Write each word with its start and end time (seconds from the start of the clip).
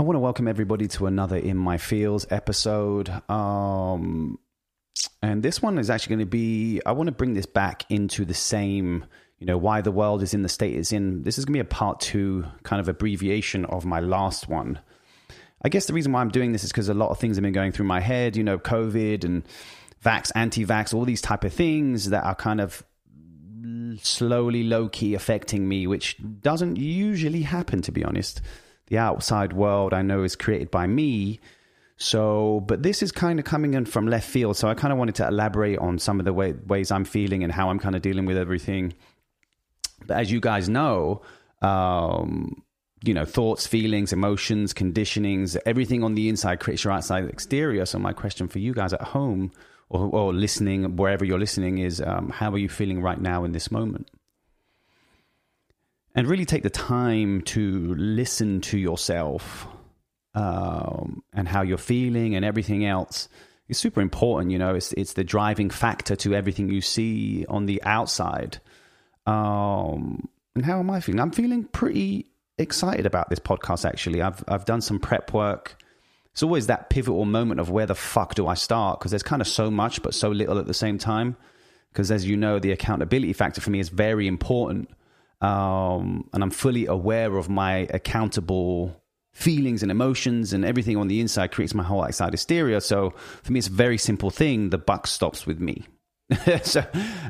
I 0.00 0.02
want 0.02 0.16
to 0.16 0.20
welcome 0.20 0.48
everybody 0.48 0.88
to 0.88 1.06
another 1.06 1.36
In 1.36 1.58
My 1.58 1.76
Fields 1.76 2.26
episode. 2.30 3.10
Um, 3.28 4.38
and 5.22 5.42
this 5.42 5.60
one 5.60 5.78
is 5.78 5.90
actually 5.90 6.16
going 6.16 6.26
to 6.26 6.30
be, 6.30 6.80
I 6.86 6.92
want 6.92 7.08
to 7.08 7.12
bring 7.12 7.34
this 7.34 7.44
back 7.44 7.84
into 7.90 8.24
the 8.24 8.32
same, 8.32 9.04
you 9.38 9.46
know, 9.46 9.58
why 9.58 9.82
the 9.82 9.92
world 9.92 10.22
is 10.22 10.32
in 10.32 10.40
the 10.40 10.48
state 10.48 10.74
it's 10.74 10.92
in. 10.92 11.22
This 11.22 11.36
is 11.36 11.44
going 11.44 11.52
to 11.52 11.56
be 11.58 11.60
a 11.60 11.64
part 11.66 12.00
two 12.00 12.46
kind 12.62 12.80
of 12.80 12.88
abbreviation 12.88 13.66
of 13.66 13.84
my 13.84 14.00
last 14.00 14.48
one. 14.48 14.78
I 15.62 15.68
guess 15.68 15.84
the 15.84 15.92
reason 15.92 16.12
why 16.12 16.22
I'm 16.22 16.30
doing 16.30 16.52
this 16.52 16.64
is 16.64 16.72
because 16.72 16.88
a 16.88 16.94
lot 16.94 17.10
of 17.10 17.18
things 17.18 17.36
have 17.36 17.42
been 17.42 17.52
going 17.52 17.72
through 17.72 17.84
my 17.84 18.00
head, 18.00 18.36
you 18.36 18.42
know, 18.42 18.58
COVID 18.58 19.24
and 19.24 19.44
vax, 20.02 20.32
anti 20.34 20.64
vax, 20.64 20.94
all 20.94 21.04
these 21.04 21.20
type 21.20 21.44
of 21.44 21.52
things 21.52 22.08
that 22.08 22.24
are 22.24 22.34
kind 22.34 22.62
of 22.62 22.82
slowly, 24.02 24.62
low 24.62 24.88
key 24.88 25.14
affecting 25.14 25.68
me, 25.68 25.86
which 25.86 26.16
doesn't 26.40 26.76
usually 26.76 27.42
happen, 27.42 27.82
to 27.82 27.92
be 27.92 28.04
honest 28.04 28.40
the 28.90 28.98
outside 28.98 29.54
world 29.54 29.94
I 29.94 30.02
know 30.02 30.22
is 30.24 30.36
created 30.36 30.70
by 30.70 30.86
me. 30.86 31.40
So, 31.96 32.60
but 32.66 32.82
this 32.82 33.02
is 33.02 33.12
kind 33.12 33.38
of 33.38 33.44
coming 33.44 33.74
in 33.74 33.86
from 33.86 34.06
left 34.06 34.28
field. 34.28 34.56
So 34.56 34.68
I 34.68 34.74
kind 34.74 34.92
of 34.92 34.98
wanted 34.98 35.14
to 35.16 35.28
elaborate 35.28 35.78
on 35.78 35.98
some 35.98 36.18
of 36.18 36.24
the 36.24 36.32
way, 36.32 36.52
ways 36.52 36.90
I'm 36.90 37.04
feeling 37.04 37.42
and 37.44 37.52
how 37.52 37.70
I'm 37.70 37.78
kind 37.78 37.94
of 37.94 38.02
dealing 38.02 38.26
with 38.26 38.36
everything. 38.36 38.94
But 40.06 40.16
as 40.18 40.32
you 40.32 40.40
guys 40.40 40.68
know, 40.68 41.22
um, 41.62 42.62
you 43.04 43.14
know, 43.14 43.24
thoughts, 43.24 43.66
feelings, 43.66 44.12
emotions, 44.12 44.74
conditionings, 44.74 45.56
everything 45.64 46.02
on 46.02 46.14
the 46.14 46.28
inside 46.28 46.58
creates 46.58 46.84
your 46.84 46.92
outside 46.92 47.24
exterior. 47.26 47.86
So 47.86 47.98
my 47.98 48.12
question 48.12 48.48
for 48.48 48.58
you 48.58 48.74
guys 48.74 48.92
at 48.92 49.02
home 49.02 49.52
or, 49.90 50.08
or 50.08 50.32
listening, 50.32 50.96
wherever 50.96 51.24
you're 51.24 51.38
listening, 51.38 51.78
is 51.78 52.00
um, 52.00 52.30
how 52.30 52.50
are 52.50 52.58
you 52.58 52.70
feeling 52.70 53.02
right 53.02 53.20
now 53.20 53.44
in 53.44 53.52
this 53.52 53.70
moment? 53.70 54.08
and 56.14 56.26
really 56.26 56.44
take 56.44 56.62
the 56.62 56.70
time 56.70 57.42
to 57.42 57.94
listen 57.94 58.60
to 58.60 58.78
yourself 58.78 59.66
um, 60.34 61.22
and 61.32 61.48
how 61.48 61.62
you're 61.62 61.78
feeling 61.78 62.34
and 62.34 62.44
everything 62.44 62.84
else 62.84 63.28
is 63.68 63.78
super 63.78 64.00
important. 64.00 64.50
You 64.50 64.58
know, 64.58 64.74
it's 64.74 64.92
it's 64.94 65.12
the 65.12 65.24
driving 65.24 65.70
factor 65.70 66.16
to 66.16 66.34
everything 66.34 66.68
you 66.70 66.80
see 66.80 67.46
on 67.48 67.66
the 67.66 67.82
outside. 67.84 68.60
Um, 69.26 70.28
and 70.54 70.64
how 70.64 70.80
am 70.80 70.90
I 70.90 71.00
feeling? 71.00 71.20
I'm 71.20 71.30
feeling 71.30 71.64
pretty 71.64 72.26
excited 72.58 73.06
about 73.06 73.30
this 73.30 73.38
podcast. 73.38 73.84
Actually, 73.84 74.22
I've 74.22 74.42
I've 74.48 74.64
done 74.64 74.80
some 74.80 74.98
prep 74.98 75.32
work. 75.32 75.76
It's 76.32 76.42
always 76.42 76.68
that 76.68 76.90
pivotal 76.90 77.24
moment 77.24 77.60
of 77.60 77.70
where 77.70 77.86
the 77.86 77.94
fuck 77.94 78.34
do 78.34 78.46
I 78.46 78.54
start? 78.54 78.98
Because 78.98 79.10
there's 79.10 79.22
kind 79.22 79.42
of 79.42 79.48
so 79.48 79.70
much, 79.70 80.02
but 80.02 80.14
so 80.14 80.30
little 80.30 80.58
at 80.58 80.66
the 80.66 80.74
same 80.74 80.98
time. 80.98 81.36
Because 81.92 82.10
as 82.10 82.26
you 82.26 82.36
know, 82.36 82.58
the 82.58 82.70
accountability 82.70 83.32
factor 83.32 83.60
for 83.60 83.70
me 83.70 83.80
is 83.80 83.88
very 83.88 84.28
important 84.28 84.88
um, 85.40 86.28
and 86.32 86.42
I'm 86.42 86.50
fully 86.50 86.86
aware 86.86 87.36
of 87.36 87.48
my 87.48 87.88
accountable 87.90 88.94
feelings 89.32 89.82
and 89.82 89.90
emotions 89.90 90.52
and 90.52 90.64
everything 90.64 90.96
on 90.96 91.08
the 91.08 91.20
inside 91.20 91.52
creates 91.52 91.74
my 91.74 91.82
whole 91.82 92.02
outside 92.02 92.32
hysteria. 92.32 92.80
So 92.80 93.14
for 93.42 93.52
me, 93.52 93.58
it's 93.58 93.68
a 93.68 93.72
very 93.72 93.96
simple 93.96 94.30
thing. 94.30 94.70
The 94.70 94.78
buck 94.78 95.06
stops 95.06 95.46
with 95.46 95.58
me, 95.58 95.86
so, 96.62 96.84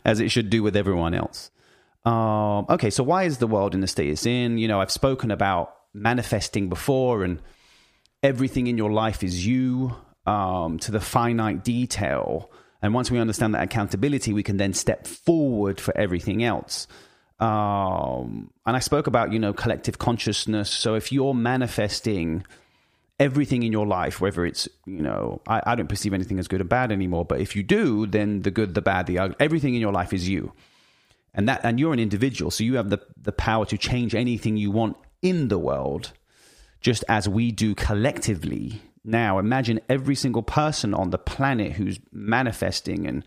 as 0.04 0.18
it 0.18 0.30
should 0.30 0.50
do 0.50 0.62
with 0.62 0.76
everyone 0.76 1.14
else. 1.14 1.50
Um, 2.04 2.66
okay, 2.68 2.90
so 2.90 3.04
why 3.04 3.24
is 3.24 3.38
the 3.38 3.46
world 3.46 3.74
in 3.74 3.80
the 3.80 3.86
state 3.86 4.08
it's 4.08 4.26
in? 4.26 4.58
You 4.58 4.66
know, 4.66 4.80
I've 4.80 4.90
spoken 4.90 5.30
about 5.30 5.74
manifesting 5.92 6.68
before, 6.68 7.22
and 7.22 7.40
everything 8.22 8.66
in 8.66 8.76
your 8.76 8.92
life 8.92 9.22
is 9.22 9.46
you 9.46 9.96
um, 10.26 10.78
to 10.80 10.90
the 10.90 11.00
finite 11.00 11.64
detail. 11.64 12.50
And 12.82 12.94
once 12.94 13.10
we 13.10 13.18
understand 13.18 13.54
that 13.54 13.62
accountability, 13.62 14.32
we 14.32 14.42
can 14.42 14.56
then 14.56 14.72
step 14.72 15.06
forward 15.06 15.80
for 15.80 15.96
everything 15.96 16.42
else. 16.42 16.86
Um, 17.38 18.50
and 18.66 18.76
I 18.76 18.80
spoke 18.80 19.06
about, 19.06 19.32
you 19.32 19.38
know, 19.38 19.52
collective 19.52 19.98
consciousness. 19.98 20.70
So 20.70 20.94
if 20.94 21.10
you're 21.10 21.34
manifesting 21.34 22.44
everything 23.18 23.62
in 23.62 23.72
your 23.72 23.86
life, 23.86 24.20
whether 24.20 24.46
it's, 24.46 24.68
you 24.86 25.02
know, 25.02 25.40
I, 25.46 25.62
I 25.66 25.74
don't 25.74 25.88
perceive 25.88 26.14
anything 26.14 26.38
as 26.38 26.48
good 26.48 26.60
or 26.60 26.64
bad 26.64 26.92
anymore, 26.92 27.24
but 27.24 27.40
if 27.40 27.54
you 27.56 27.62
do, 27.62 28.06
then 28.06 28.42
the 28.42 28.50
good, 28.50 28.74
the 28.74 28.82
bad, 28.82 29.06
the 29.06 29.18
ugly, 29.18 29.36
everything 29.40 29.74
in 29.74 29.80
your 29.80 29.92
life 29.92 30.12
is 30.12 30.28
you. 30.28 30.52
And 31.34 31.48
that, 31.48 31.60
and 31.62 31.78
you're 31.78 31.92
an 31.92 31.98
individual. 31.98 32.50
So 32.50 32.64
you 32.64 32.76
have 32.76 32.90
the, 32.90 33.00
the 33.20 33.32
power 33.32 33.64
to 33.66 33.78
change 33.78 34.14
anything 34.14 34.56
you 34.56 34.70
want 34.70 34.96
in 35.22 35.48
the 35.48 35.58
world, 35.58 36.12
just 36.80 37.04
as 37.08 37.28
we 37.28 37.52
do 37.52 37.74
collectively. 37.74 38.80
Now, 39.04 39.38
imagine 39.38 39.80
every 39.88 40.14
single 40.14 40.42
person 40.42 40.94
on 40.94 41.10
the 41.10 41.18
planet 41.18 41.72
who's 41.72 41.98
manifesting 42.12 43.06
and, 43.06 43.24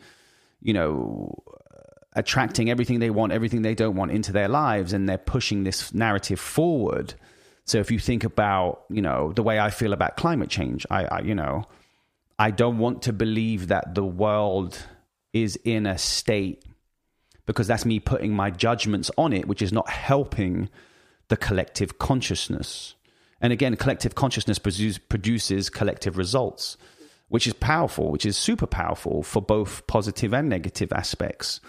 you 0.62 0.74
know, 0.74 1.44
attracting 2.14 2.70
everything 2.70 3.00
they 3.00 3.10
want, 3.10 3.32
everything 3.32 3.64
they 3.64 3.76
don't 3.76 3.96
want 3.96 4.12
into 4.12 4.32
their 4.32 4.48
lives, 4.48 4.94
and 4.94 5.10
they're 5.10 5.18
pushing 5.18 5.64
this 5.64 5.94
narrative 5.94 6.40
forward. 6.40 7.14
So 7.66 7.80
if 7.80 7.90
you 7.92 8.00
think 8.00 8.24
about, 8.24 8.84
you 8.90 9.02
know, 9.02 9.34
the 9.34 9.44
way 9.44 9.60
I 9.60 9.70
feel 9.70 9.94
about 9.94 10.18
climate 10.18 10.50
change, 10.50 10.86
I, 10.90 11.06
I 11.06 11.22
you 11.22 11.34
know, 11.34 11.64
I 12.38 12.52
don't 12.52 12.78
want 12.78 13.04
to 13.04 13.14
believe 13.14 13.70
that 13.70 13.96
the 13.96 14.06
world 14.06 14.78
is 15.32 15.58
in 15.64 15.86
a 15.86 15.98
state 15.98 16.64
because 17.46 17.68
that's 17.68 17.86
me 17.86 18.00
putting 18.00 18.34
my 18.34 18.50
judgments 18.50 19.10
on 19.18 19.34
it, 19.34 19.48
which 19.48 19.62
is 19.62 19.74
not 19.74 19.90
helping 19.90 20.70
the 21.30 21.38
collective 21.38 21.98
consciousness. 22.00 22.96
And 23.44 23.52
again, 23.52 23.76
collective 23.76 24.16
consciousness 24.16 24.58
produce, 24.58 24.98
produces 24.98 25.70
collective 25.70 26.18
results, 26.18 26.78
which 27.28 27.46
is 27.46 27.54
powerful, 27.54 28.10
which 28.10 28.26
is 28.26 28.38
super 28.38 28.66
powerful 28.66 29.22
for 29.22 29.42
both 29.42 29.86
positive 29.86 30.34
and 30.34 30.48
negative 30.48 30.94
aspects. 30.94 31.60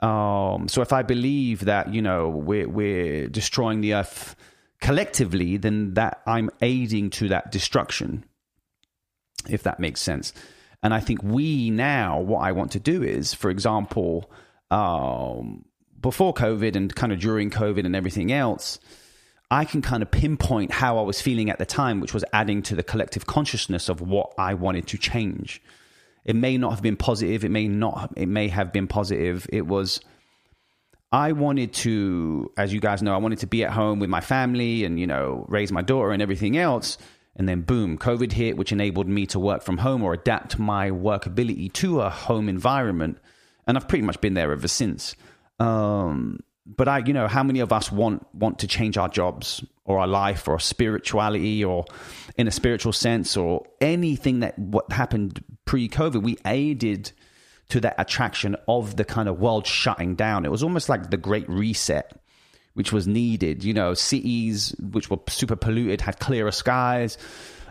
Um, 0.00 0.68
so 0.68 0.80
if 0.80 0.92
I 0.92 1.02
believe 1.02 1.64
that 1.64 1.92
you 1.92 2.00
know 2.00 2.28
we're 2.28 2.68
we're 2.68 3.28
destroying 3.28 3.80
the 3.80 3.94
earth 3.94 4.36
collectively, 4.80 5.56
then 5.56 5.94
that 5.94 6.22
I'm 6.24 6.50
aiding 6.62 7.10
to 7.10 7.28
that 7.30 7.50
destruction. 7.50 8.24
If 9.48 9.64
that 9.64 9.80
makes 9.80 10.00
sense. 10.00 10.32
And 10.84 10.94
I 10.94 11.00
think 11.00 11.22
we 11.24 11.70
now, 11.70 12.20
what 12.20 12.40
I 12.40 12.52
want 12.52 12.72
to 12.72 12.80
do 12.80 13.02
is, 13.02 13.34
for 13.34 13.50
example, 13.50 14.30
um, 14.70 15.64
before 16.00 16.32
COVID 16.32 16.76
and 16.76 16.94
kind 16.94 17.12
of 17.12 17.18
during 17.18 17.50
COVID 17.50 17.84
and 17.84 17.96
everything 17.96 18.30
else, 18.30 18.78
I 19.50 19.64
can 19.64 19.80
kind 19.80 20.02
of 20.02 20.10
pinpoint 20.10 20.72
how 20.72 20.98
I 20.98 21.02
was 21.02 21.20
feeling 21.20 21.48
at 21.48 21.58
the 21.58 21.64
time, 21.64 22.00
which 22.00 22.12
was 22.12 22.24
adding 22.32 22.62
to 22.62 22.74
the 22.76 22.82
collective 22.82 23.26
consciousness 23.26 23.88
of 23.88 24.00
what 24.00 24.34
I 24.36 24.54
wanted 24.54 24.86
to 24.88 24.98
change. 24.98 25.62
It 26.24 26.36
may 26.36 26.58
not 26.58 26.70
have 26.70 26.82
been 26.82 26.96
positive. 26.96 27.44
It 27.44 27.50
may 27.50 27.68
not. 27.68 28.12
It 28.16 28.26
may 28.26 28.48
have 28.48 28.72
been 28.72 28.86
positive. 28.86 29.46
It 29.50 29.66
was. 29.66 30.00
I 31.10 31.32
wanted 31.32 31.72
to, 31.74 32.52
as 32.58 32.74
you 32.74 32.80
guys 32.80 33.02
know, 33.02 33.14
I 33.14 33.16
wanted 33.16 33.38
to 33.38 33.46
be 33.46 33.64
at 33.64 33.70
home 33.70 33.98
with 33.98 34.10
my 34.10 34.20
family 34.20 34.84
and 34.84 35.00
you 35.00 35.06
know 35.06 35.46
raise 35.48 35.72
my 35.72 35.80
daughter 35.80 36.10
and 36.12 36.20
everything 36.20 36.58
else. 36.58 36.98
And 37.34 37.48
then 37.48 37.62
boom, 37.62 37.96
COVID 37.96 38.32
hit, 38.32 38.56
which 38.58 38.72
enabled 38.72 39.08
me 39.08 39.24
to 39.26 39.38
work 39.38 39.62
from 39.62 39.78
home 39.78 40.02
or 40.02 40.12
adapt 40.12 40.58
my 40.58 40.90
workability 40.90 41.72
to 41.74 42.00
a 42.00 42.10
home 42.10 42.48
environment. 42.48 43.18
And 43.66 43.76
I've 43.76 43.88
pretty 43.88 44.04
much 44.04 44.20
been 44.20 44.34
there 44.34 44.50
ever 44.52 44.68
since. 44.68 45.14
Um, 45.60 46.40
but 46.76 46.86
I, 46.86 46.98
you 46.98 47.14
know, 47.14 47.28
how 47.28 47.42
many 47.42 47.60
of 47.60 47.72
us 47.72 47.90
want 47.90 48.26
want 48.34 48.58
to 48.60 48.66
change 48.66 48.98
our 48.98 49.08
jobs 49.08 49.64
or 49.84 49.98
our 49.98 50.06
life 50.06 50.46
or 50.46 50.58
spirituality 50.60 51.64
or 51.64 51.86
in 52.36 52.46
a 52.46 52.50
spiritual 52.50 52.92
sense 52.92 53.36
or 53.36 53.66
anything 53.80 54.40
that 54.40 54.58
what 54.58 54.92
happened 54.92 55.42
pre-COVID, 55.64 56.22
we 56.22 56.36
aided 56.44 57.10
to 57.70 57.80
that 57.80 57.94
attraction 57.98 58.54
of 58.66 58.96
the 58.96 59.04
kind 59.04 59.28
of 59.28 59.40
world 59.40 59.66
shutting 59.66 60.14
down. 60.14 60.44
It 60.44 60.50
was 60.50 60.62
almost 60.62 60.88
like 60.88 61.10
the 61.10 61.16
great 61.16 61.48
reset, 61.48 62.12
which 62.74 62.92
was 62.92 63.06
needed. 63.06 63.64
You 63.64 63.72
know, 63.72 63.94
cities 63.94 64.74
which 64.78 65.10
were 65.10 65.18
super 65.28 65.56
polluted 65.56 66.02
had 66.02 66.18
clearer 66.18 66.52
skies. 66.52 67.16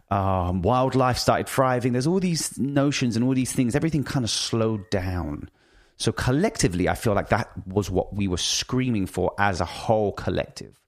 Um, 0.09 0.61
wildlife 0.61 1.17
started 1.17 1.49
thriving. 1.49 1.91
There's 1.91 2.07
all 2.07 2.19
these 2.19 2.57
notions 2.57 3.15
and 3.15 3.25
all 3.25 3.33
these 3.33 3.51
things. 3.51 3.75
Everything 3.75 4.03
kind 4.03 4.23
of 4.23 4.31
slowed 4.31 4.89
down. 4.89 5.49
So 5.97 6.11
collectively, 6.11 6.87
I 6.87 6.93
feel 6.93 7.13
like 7.13 7.29
that 7.29 7.49
was 7.67 7.89
what 7.89 8.13
we 8.13 8.27
were 8.27 8.37
screaming 8.37 9.07
for 9.07 9.33
as 9.39 9.59
a 9.61 9.65
whole 9.65 10.11
collective. 10.11 10.79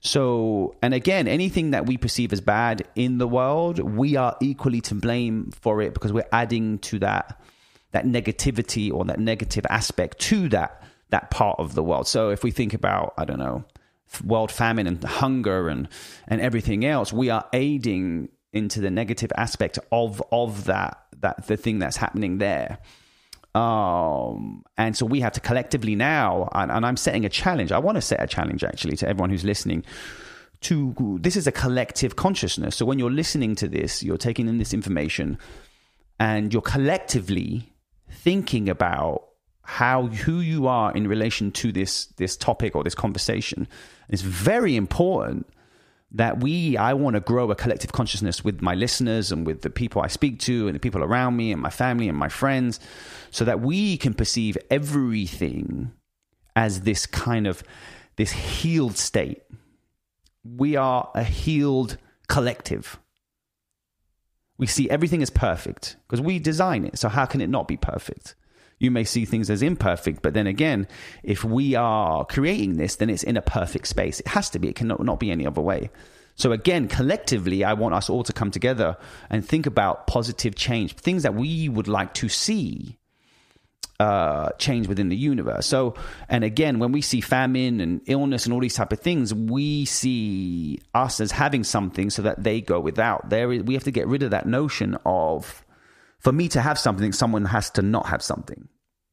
So, 0.00 0.76
and 0.82 0.94
again, 0.94 1.26
anything 1.26 1.72
that 1.72 1.86
we 1.86 1.96
perceive 1.96 2.32
as 2.32 2.40
bad 2.40 2.86
in 2.94 3.18
the 3.18 3.26
world, 3.26 3.78
we 3.78 4.16
are 4.16 4.36
equally 4.40 4.80
to 4.82 4.94
blame 4.94 5.50
for 5.50 5.80
it 5.82 5.94
because 5.94 6.12
we're 6.12 6.28
adding 6.32 6.78
to 6.80 6.98
that 7.00 7.40
that 7.92 8.04
negativity 8.04 8.92
or 8.92 9.04
that 9.06 9.18
negative 9.18 9.64
aspect 9.70 10.18
to 10.18 10.48
that 10.50 10.82
that 11.10 11.30
part 11.30 11.58
of 11.58 11.74
the 11.74 11.82
world. 11.82 12.06
So, 12.06 12.30
if 12.30 12.44
we 12.44 12.50
think 12.50 12.74
about, 12.74 13.14
I 13.16 13.24
don't 13.24 13.38
know, 13.38 13.64
world 14.24 14.52
famine 14.52 14.86
and 14.86 15.02
hunger 15.02 15.68
and 15.68 15.88
and 16.28 16.40
everything 16.40 16.84
else, 16.84 17.12
we 17.12 17.30
are 17.30 17.44
aiding 17.52 18.28
into 18.52 18.80
the 18.80 18.90
negative 18.90 19.32
aspect 19.36 19.78
of 19.90 20.22
of 20.30 20.64
that 20.64 21.06
that 21.20 21.46
the 21.46 21.56
thing 21.56 21.78
that's 21.78 21.96
happening 21.96 22.38
there. 22.38 22.78
Um, 23.54 24.64
and 24.76 24.96
so 24.96 25.06
we 25.06 25.20
have 25.20 25.32
to 25.32 25.40
collectively 25.40 25.96
now, 25.96 26.48
and, 26.52 26.70
and 26.70 26.86
I'm 26.86 26.96
setting 26.96 27.24
a 27.24 27.28
challenge. 27.28 27.72
I 27.72 27.78
want 27.78 27.96
to 27.96 28.02
set 28.02 28.22
a 28.22 28.26
challenge 28.26 28.62
actually 28.62 28.96
to 28.98 29.08
everyone 29.08 29.30
who's 29.30 29.44
listening. 29.44 29.84
To 30.62 31.18
this 31.20 31.36
is 31.36 31.46
a 31.46 31.52
collective 31.52 32.16
consciousness. 32.16 32.76
So 32.76 32.84
when 32.84 32.98
you're 32.98 33.10
listening 33.10 33.54
to 33.56 33.68
this, 33.68 34.02
you're 34.02 34.18
taking 34.18 34.48
in 34.48 34.58
this 34.58 34.74
information, 34.74 35.38
and 36.18 36.52
you're 36.52 36.62
collectively 36.62 37.72
thinking 38.10 38.68
about 38.68 39.28
how 39.62 40.06
who 40.06 40.40
you 40.40 40.66
are 40.66 40.92
in 40.94 41.06
relation 41.06 41.52
to 41.52 41.70
this 41.70 42.06
this 42.16 42.36
topic 42.36 42.74
or 42.74 42.82
this 42.82 42.94
conversation. 42.94 43.68
It's 44.08 44.22
very 44.22 44.76
important 44.76 45.46
that 46.12 46.40
we 46.40 46.76
I 46.76 46.94
want 46.94 47.14
to 47.14 47.20
grow 47.20 47.50
a 47.50 47.54
collective 47.54 47.92
consciousness 47.92 48.42
with 48.42 48.62
my 48.62 48.74
listeners 48.74 49.30
and 49.30 49.46
with 49.46 49.62
the 49.62 49.70
people 49.70 50.00
I 50.02 50.06
speak 50.06 50.38
to 50.40 50.66
and 50.66 50.74
the 50.74 50.80
people 50.80 51.04
around 51.04 51.36
me 51.36 51.52
and 51.52 51.60
my 51.60 51.70
family 51.70 52.08
and 52.08 52.16
my 52.16 52.28
friends 52.28 52.80
so 53.30 53.44
that 53.44 53.60
we 53.60 53.96
can 53.98 54.14
perceive 54.14 54.56
everything 54.70 55.92
as 56.56 56.82
this 56.82 57.06
kind 57.06 57.46
of 57.46 57.62
this 58.16 58.32
healed 58.32 58.96
state. 58.96 59.42
We 60.44 60.76
are 60.76 61.10
a 61.14 61.22
healed 61.22 61.98
collective. 62.28 62.98
We 64.56 64.66
see 64.66 64.90
everything 64.90 65.22
as 65.22 65.30
perfect 65.30 65.96
because 66.06 66.20
we 66.20 66.38
design 66.38 66.84
it. 66.84 66.98
So 66.98 67.08
how 67.08 67.26
can 67.26 67.40
it 67.40 67.48
not 67.48 67.68
be 67.68 67.76
perfect? 67.76 68.34
You 68.78 68.90
may 68.90 69.04
see 69.04 69.24
things 69.24 69.50
as 69.50 69.62
imperfect, 69.62 70.22
but 70.22 70.34
then 70.34 70.46
again, 70.46 70.86
if 71.22 71.44
we 71.44 71.74
are 71.74 72.24
creating 72.24 72.76
this, 72.76 72.96
then 72.96 73.10
it's 73.10 73.24
in 73.24 73.36
a 73.36 73.42
perfect 73.42 73.88
space. 73.88 74.20
It 74.20 74.28
has 74.28 74.50
to 74.50 74.58
be. 74.58 74.68
It 74.68 74.76
cannot 74.76 75.02
not 75.02 75.18
be 75.18 75.30
any 75.30 75.46
other 75.46 75.60
way. 75.60 75.90
So 76.36 76.52
again, 76.52 76.86
collectively, 76.86 77.64
I 77.64 77.72
want 77.72 77.94
us 77.94 78.08
all 78.08 78.22
to 78.22 78.32
come 78.32 78.52
together 78.52 78.96
and 79.28 79.44
think 79.44 79.66
about 79.66 80.06
positive 80.06 80.54
change, 80.54 80.94
things 80.94 81.24
that 81.24 81.34
we 81.34 81.68
would 81.68 81.88
like 81.88 82.14
to 82.14 82.28
see 82.28 82.96
uh, 83.98 84.50
change 84.58 84.86
within 84.86 85.08
the 85.08 85.16
universe. 85.16 85.66
So, 85.66 85.94
and 86.28 86.44
again, 86.44 86.78
when 86.78 86.92
we 86.92 87.02
see 87.02 87.20
famine 87.20 87.80
and 87.80 88.00
illness 88.06 88.44
and 88.44 88.52
all 88.52 88.60
these 88.60 88.76
type 88.76 88.92
of 88.92 89.00
things, 89.00 89.34
we 89.34 89.84
see 89.86 90.80
us 90.94 91.20
as 91.20 91.32
having 91.32 91.64
something 91.64 92.08
so 92.10 92.22
that 92.22 92.44
they 92.44 92.60
go 92.60 92.78
without. 92.78 93.28
There, 93.28 93.52
is, 93.52 93.64
we 93.64 93.74
have 93.74 93.84
to 93.84 93.90
get 93.90 94.06
rid 94.06 94.22
of 94.22 94.30
that 94.30 94.46
notion 94.46 94.96
of 95.04 95.64
for 96.18 96.32
me 96.32 96.48
to 96.48 96.60
have 96.60 96.78
something, 96.78 97.12
someone 97.12 97.46
has 97.46 97.70
to 97.70 97.82
not 97.82 98.06
have 98.06 98.22
something. 98.22 98.68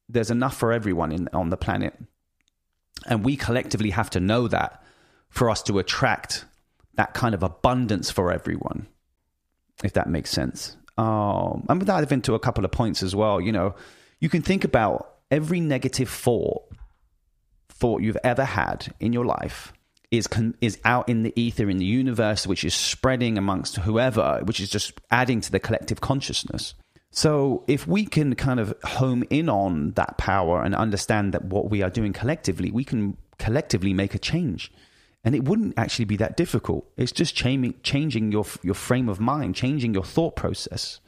There's 0.08 0.30
enough 0.30 0.56
for 0.56 0.72
everyone 0.72 1.12
in, 1.12 1.28
on 1.32 1.50
the 1.50 1.56
planet. 1.56 1.94
And 3.06 3.24
we 3.24 3.36
collectively 3.36 3.90
have 3.90 4.10
to 4.10 4.20
know 4.20 4.48
that 4.48 4.82
for 5.28 5.50
us 5.50 5.62
to 5.64 5.78
attract 5.78 6.44
that 6.94 7.14
kind 7.14 7.34
of 7.34 7.42
abundance 7.42 8.10
for 8.10 8.32
everyone, 8.32 8.86
if 9.84 9.92
that 9.92 10.08
makes 10.08 10.30
sense. 10.30 10.76
Um, 10.98 11.64
going 11.66 11.80
to 11.80 11.86
dive 11.86 12.10
into 12.10 12.34
a 12.34 12.38
couple 12.38 12.64
of 12.64 12.70
points 12.70 13.02
as 13.02 13.14
well. 13.14 13.40
You 13.40 13.52
know, 13.52 13.74
you 14.18 14.28
can 14.28 14.42
think 14.42 14.64
about 14.64 15.16
every 15.30 15.60
negative 15.60 16.08
thought 16.08 16.62
thought 17.68 18.00
you've 18.00 18.16
ever 18.24 18.44
had 18.44 18.94
in 19.00 19.12
your 19.12 19.26
life 19.26 19.72
is 20.10 20.28
is 20.60 20.78
out 20.84 21.08
in 21.08 21.24
the 21.24 21.32
ether 21.38 21.68
in 21.68 21.78
the 21.78 21.84
universe 21.84 22.46
which 22.46 22.64
is 22.64 22.72
spreading 22.72 23.36
amongst 23.36 23.76
whoever 23.76 24.40
which 24.44 24.60
is 24.60 24.70
just 24.70 24.92
adding 25.10 25.40
to 25.40 25.50
the 25.52 25.58
collective 25.58 26.00
consciousness 26.00 26.74
so, 27.16 27.64
if 27.66 27.86
we 27.86 28.04
can 28.04 28.34
kind 28.34 28.60
of 28.60 28.74
home 28.84 29.24
in 29.30 29.48
on 29.48 29.92
that 29.92 30.18
power 30.18 30.62
and 30.62 30.74
understand 30.74 31.32
that 31.32 31.46
what 31.46 31.70
we 31.70 31.80
are 31.80 31.88
doing 31.88 32.12
collectively, 32.12 32.70
we 32.70 32.84
can 32.84 33.16
collectively 33.38 33.94
make 33.94 34.14
a 34.14 34.18
change. 34.18 34.70
And 35.24 35.34
it 35.34 35.48
wouldn't 35.48 35.78
actually 35.78 36.04
be 36.04 36.18
that 36.18 36.36
difficult. 36.36 36.86
It's 36.98 37.12
just 37.12 37.34
changing, 37.34 38.32
your, 38.32 38.44
your 38.62 38.74
frame 38.74 39.08
of 39.08 39.18
mind, 39.18 39.54
changing 39.54 39.94
your 39.94 40.04
thought 40.04 40.36
process. 40.36 41.00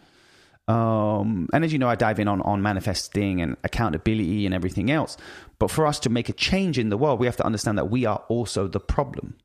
Um, 0.67 1.47
and 1.53 1.63
as 1.63 1.75
you 1.75 1.79
know, 1.79 1.91
I 1.91 1.95
dive 1.95 2.19
in 2.19 2.27
on, 2.27 2.41
on 2.41 2.63
manifesting 2.63 3.43
and 3.43 3.59
accountability 3.63 4.47
and 4.47 4.55
everything 4.55 4.91
else. 4.91 5.19
But 5.59 5.71
for 5.71 5.87
us 5.87 6.01
to 6.01 6.09
make 6.09 6.31
a 6.31 6.33
change 6.33 6.79
in 6.79 6.89
the 6.89 6.97
world, 6.97 7.21
we 7.21 7.27
have 7.27 7.37
to 7.37 7.45
understand 7.45 7.77
that 7.77 7.91
we 7.91 8.07
are 8.07 8.25
also 8.29 8.67
the 8.67 8.81
problem. 8.81 9.37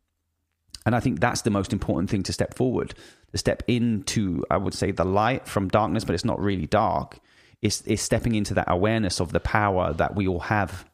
And 0.85 0.95
I 0.95 0.99
think 0.99 1.19
that's 1.19 1.41
the 1.41 1.49
most 1.49 1.71
important 1.71 2.09
thing 2.09 2.23
to 2.23 2.33
step 2.33 2.55
forward, 2.55 2.93
to 3.31 3.37
step 3.37 3.63
into, 3.67 4.43
I 4.49 4.57
would 4.57 4.73
say, 4.73 4.91
the 4.91 5.05
light 5.05 5.47
from 5.47 5.69
darkness, 5.69 6.03
but 6.03 6.13
it's 6.13 6.25
not 6.25 6.39
really 6.39 6.67
dark. 6.67 7.19
It's, 7.61 7.81
it's 7.85 8.01
stepping 8.01 8.35
into 8.35 8.53
that 8.55 8.69
awareness 8.69 9.21
of 9.21 9.31
the 9.31 9.39
power 9.39 9.93
that 9.93 10.15
we 10.15 10.27
all 10.27 10.41
have 10.41 10.85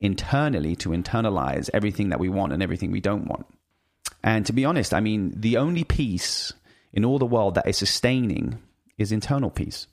internally 0.00 0.74
to 0.76 0.90
internalize 0.90 1.70
everything 1.72 2.08
that 2.10 2.20
we 2.20 2.28
want 2.28 2.52
and 2.52 2.62
everything 2.62 2.90
we 2.90 3.00
don't 3.00 3.26
want. 3.26 3.46
And 4.22 4.44
to 4.46 4.52
be 4.52 4.64
honest, 4.64 4.92
I 4.92 5.00
mean, 5.00 5.32
the 5.36 5.56
only 5.56 5.84
peace 5.84 6.52
in 6.92 7.04
all 7.04 7.18
the 7.18 7.26
world 7.26 7.54
that 7.54 7.68
is 7.68 7.76
sustaining 7.76 8.60
is 8.98 9.12
internal 9.12 9.50
peace. 9.50 9.86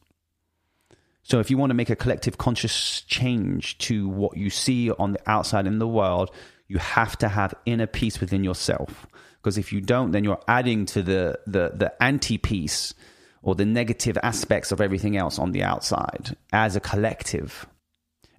So 1.22 1.40
if 1.40 1.50
you 1.50 1.58
want 1.58 1.70
to 1.70 1.76
make 1.76 1.90
a 1.90 1.96
collective 1.96 2.38
conscious 2.38 3.02
change 3.02 3.78
to 3.80 4.10
what 4.10 4.36
you 4.36 4.50
see 4.50 4.92
on 4.92 5.14
the 5.14 5.20
outside 5.30 5.68
in 5.68 5.80
the 5.80 5.88
world, 5.88 6.32
you 6.68 6.80
have 6.80 7.18
to 7.20 7.30
have 7.30 7.54
inner 7.66 7.88
peace 7.88 8.20
within 8.20 8.44
yourself 8.44 9.06
because 9.44 9.58
if 9.58 9.74
you 9.74 9.82
don't 9.82 10.12
then 10.12 10.24
you're 10.24 10.42
adding 10.48 10.86
to 10.86 11.04
the 11.04 11.38
the 11.46 11.72
the 11.76 11.94
anti 12.02 12.38
peace 12.38 12.94
or 13.42 13.56
the 13.56 13.66
negative 13.66 14.18
aspects 14.24 14.72
of 14.72 14.80
everything 14.80 15.18
else 15.18 15.38
on 15.38 15.52
the 15.52 15.62
outside 15.62 16.38
as 16.54 16.78
a 16.78 16.80
collective. 16.80 17.68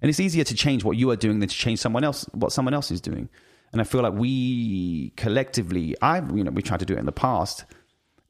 And 0.01 0.09
it's 0.09 0.19
easier 0.19 0.43
to 0.43 0.55
change 0.55 0.83
what 0.83 0.97
you 0.97 1.11
are 1.11 1.15
doing 1.15 1.39
than 1.39 1.47
to 1.47 1.55
change 1.55 1.79
someone 1.79 2.03
else 2.03 2.25
what 2.33 2.51
someone 2.51 2.73
else 2.73 2.91
is 2.91 3.01
doing. 3.01 3.29
And 3.71 3.81
i 3.81 3.83
feel 3.83 4.01
like 4.01 4.13
we 4.13 5.11
collectively 5.17 5.95
i've 6.01 6.35
you 6.35 6.43
know 6.43 6.51
we 6.51 6.61
tried 6.61 6.79
to 6.79 6.85
do 6.85 6.95
it 6.95 6.99
in 6.99 7.05
the 7.05 7.11
past 7.11 7.65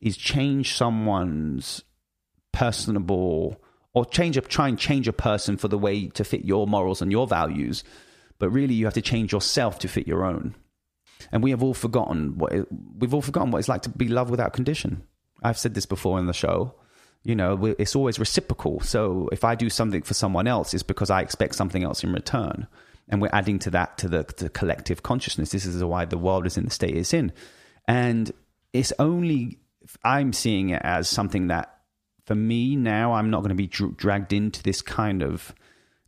is 0.01 0.17
change 0.17 0.75
someone's 0.75 1.83
personable 2.51 3.61
or 3.93 4.05
change 4.05 4.37
a 4.37 4.41
try 4.41 4.67
and 4.67 4.77
change 4.77 5.07
a 5.07 5.13
person 5.13 5.57
for 5.57 5.67
the 5.67 5.77
way 5.77 6.07
to 6.07 6.23
fit 6.23 6.45
your 6.45 6.67
morals 6.67 7.01
and 7.01 7.11
your 7.11 7.25
values. 7.25 7.83
But 8.37 8.49
really 8.49 8.73
you 8.73 8.85
have 8.85 8.93
to 8.95 9.01
change 9.01 9.31
yourself 9.31 9.79
to 9.79 9.87
fit 9.87 10.07
your 10.07 10.25
own 10.25 10.53
and 11.31 11.43
we 11.43 11.51
have 11.51 11.63
all 11.63 11.73
forgotten 11.73 12.37
what 12.37 12.51
it, 12.51 12.67
we've 12.97 13.13
all 13.13 13.21
forgotten 13.21 13.51
what 13.51 13.59
it's 13.59 13.69
like 13.69 13.81
to 13.83 13.89
be 13.89 14.07
loved 14.07 14.31
without 14.31 14.53
condition. 14.53 15.03
I've 15.43 15.57
said 15.57 15.73
this 15.73 15.85
before 15.85 16.19
in 16.19 16.25
the 16.25 16.33
show. 16.33 16.75
You 17.23 17.35
know, 17.35 17.75
it's 17.79 17.95
always 17.95 18.19
reciprocal. 18.19 18.81
So 18.81 19.29
if 19.31 19.43
I 19.43 19.55
do 19.55 19.69
something 19.69 20.03
for 20.03 20.13
someone 20.13 20.47
else, 20.47 20.73
it's 20.73 20.83
because 20.83 21.09
I 21.09 21.21
expect 21.21 21.55
something 21.55 21.83
else 21.83 22.03
in 22.03 22.13
return. 22.13 22.67
And 23.09 23.21
we're 23.21 23.31
adding 23.33 23.57
to 23.59 23.71
that 23.71 23.97
to 23.99 24.07
the, 24.07 24.23
collective 24.53 25.01
consciousness. 25.01 25.49
This 25.49 25.65
is 25.65 25.83
why 25.83 26.05
the 26.05 26.17
world 26.17 26.45
is 26.45 26.57
in 26.57 26.65
the 26.65 26.71
state 26.71 26.95
it's 26.95 27.13
in. 27.13 27.31
And 27.87 28.31
it's 28.73 28.93
only, 28.99 29.57
I'm 30.03 30.33
seeing 30.33 30.69
it 30.69 30.81
as 30.83 31.09
something 31.09 31.47
that 31.47 31.75
for 32.25 32.35
me 32.35 32.75
now, 32.75 33.13
I'm 33.13 33.29
not 33.29 33.39
going 33.41 33.49
to 33.49 33.55
be 33.55 33.67
dragged 33.67 34.33
into 34.33 34.61
this 34.63 34.81
kind 34.81 35.21
of 35.21 35.53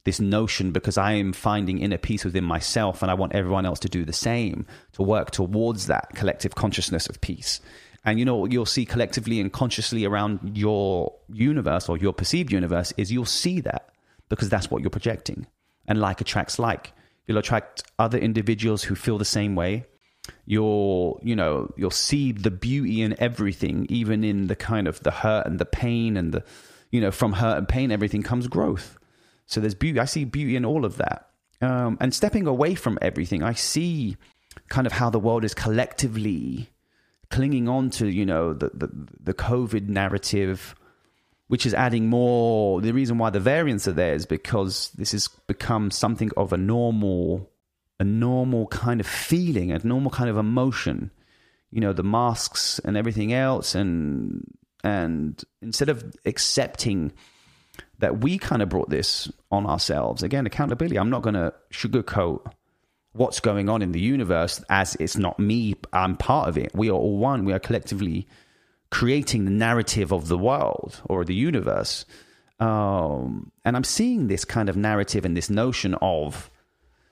this 0.04 0.20
notion 0.20 0.72
because 0.72 0.98
I 0.98 1.14
am 1.14 1.34
finding 1.34 1.80
inner 1.80 1.98
peace 1.98 2.24
within 2.24 2.44
myself 2.44 3.02
and 3.02 3.12
I 3.12 3.14
want 3.14 3.34
everyone 3.34 3.66
else 3.66 3.80
to 3.80 3.90
do 3.90 4.06
the 4.06 4.14
same, 4.14 4.66
to 4.94 5.04
work 5.04 5.32
towards 5.32 5.88
that 5.88 6.10
collective 6.16 6.56
consciousness 6.56 7.08
of 7.08 7.20
peace. 7.20 7.60
And 8.06 8.20
you 8.20 8.26
know 8.26 8.46
you'll 8.46 8.66
see 8.66 8.86
collectively 8.86 9.42
and 9.42 9.52
consciously 9.52 10.06
around 10.06 10.58
your 10.58 11.14
universe 11.30 11.90
or 11.90 11.98
your 11.98 12.14
perceived 12.14 12.54
universe 12.54 12.94
is 12.96 13.12
you'll 13.12 13.26
see 13.26 13.60
that 13.62 13.90
because 14.30 14.48
that's 14.48 14.72
what 14.72 14.82
you're 14.82 14.90
projecting. 14.90 15.46
And 15.88 16.00
like 16.00 16.22
attracts 16.22 16.58
like. 16.58 16.94
You'll 17.28 17.38
attract 17.38 17.84
other 18.00 18.18
individuals 18.18 18.84
who 18.84 18.96
feel 18.96 19.18
the 19.18 19.26
same 19.26 19.56
way. 19.56 19.86
You'll, 20.46 21.20
you 21.22 21.36
know, 21.36 21.74
you'll 21.78 21.92
see 21.92 22.32
the 22.32 22.52
beauty 22.52 23.02
in 23.02 23.16
everything, 23.22 23.86
even 23.90 24.24
in 24.24 24.48
the 24.48 24.56
kind 24.56 24.88
of 24.88 25.02
the 25.04 25.12
hurt 25.12 25.46
and 25.46 25.60
the 25.60 25.66
pain 25.66 26.16
and 26.18 26.34
the, 26.34 26.44
you 26.92 27.02
know, 27.02 27.12
from 27.12 27.34
hurt 27.34 27.58
and 27.58 27.68
pain, 27.68 27.92
everything 27.92 28.24
comes 28.24 28.48
growth. 28.48 28.98
So 29.48 29.62
there's 29.62 29.76
beauty. 29.76 30.00
I 30.00 30.06
see 30.06 30.26
beauty 30.26 30.56
in 30.56 30.66
all 30.66 30.86
of 30.86 30.98
that. 30.98 31.30
Um, 31.62 31.98
and 32.00 32.14
stepping 32.14 32.46
away 32.46 32.76
from 32.76 33.00
everything, 33.02 33.42
I 33.42 33.54
see 33.54 34.18
kind 34.70 34.86
of 34.86 34.94
how 34.94 35.10
the 35.10 35.20
world 35.20 35.44
is 35.44 35.54
collectively 35.54 36.70
clinging 37.30 37.68
on 37.68 37.90
to, 37.90 38.08
you 38.08 38.26
know, 38.26 38.54
the, 38.54 38.70
the, 38.74 38.90
the 39.22 39.34
COVID 39.34 39.88
narrative, 39.88 40.76
which 41.48 41.66
is 41.66 41.74
adding 41.74 42.08
more. 42.08 42.82
The 42.82 42.92
reason 42.92 43.18
why 43.18 43.30
the 43.32 43.40
variants 43.40 43.88
are 43.88 43.94
there 43.94 44.14
is 44.14 44.26
because 44.26 44.92
this 44.92 45.14
has 45.14 45.28
become 45.28 45.92
something 45.92 46.32
of 46.38 46.54
a 46.54 46.58
normal, 46.58 47.50
a 48.00 48.04
normal 48.04 48.68
kind 48.68 49.00
of 49.00 49.08
feeling, 49.08 49.72
a 49.72 49.80
normal 49.80 50.12
kind 50.12 50.30
of 50.30 50.38
emotion. 50.38 51.12
You 51.72 51.82
know, 51.82 51.94
the 51.94 52.04
masks 52.04 52.80
and 52.80 52.96
everything 52.96 53.34
else, 53.34 53.76
and 53.76 54.46
and 54.86 55.44
instead 55.62 55.90
of 55.90 56.16
accepting 56.26 57.12
that 58.00 58.22
we 58.22 58.38
kind 58.38 58.62
of 58.62 58.70
brought 58.70 58.90
this 58.90 59.32
on 59.52 59.66
ourselves. 59.66 60.24
Again, 60.24 60.46
accountability. 60.46 60.98
I'm 60.98 61.10
not 61.10 61.24
going 61.24 61.36
to 61.36 61.54
sugarcoat 61.72 62.52
what's 63.14 63.40
going 63.40 63.70
on 63.70 63.82
in 63.82 63.92
the 63.92 64.00
universe 64.00 64.64
as 64.70 64.96
it's 65.00 65.18
not 65.18 65.40
me. 65.40 65.76
I'm 65.92 66.16
part 66.16 66.50
of 66.50 66.58
it. 66.58 66.72
We 66.76 66.90
are 66.90 66.94
all 66.94 67.18
one. 67.18 67.46
We 67.46 67.54
are 67.54 67.60
collectively 67.60 68.28
creating 68.92 69.46
the 69.46 69.52
narrative 69.52 70.14
of 70.14 70.28
the 70.28 70.38
world 70.38 71.02
or 71.06 71.26
the 71.26 71.36
universe. 71.36 72.06
Um, 72.60 73.52
and 73.66 73.76
I'm 73.76 73.84
seeing 73.84 74.28
this 74.28 74.46
kind 74.46 74.70
of 74.70 74.78
narrative 74.78 75.26
and 75.26 75.36
this 75.36 75.50
notion 75.50 75.96
of 75.96 76.50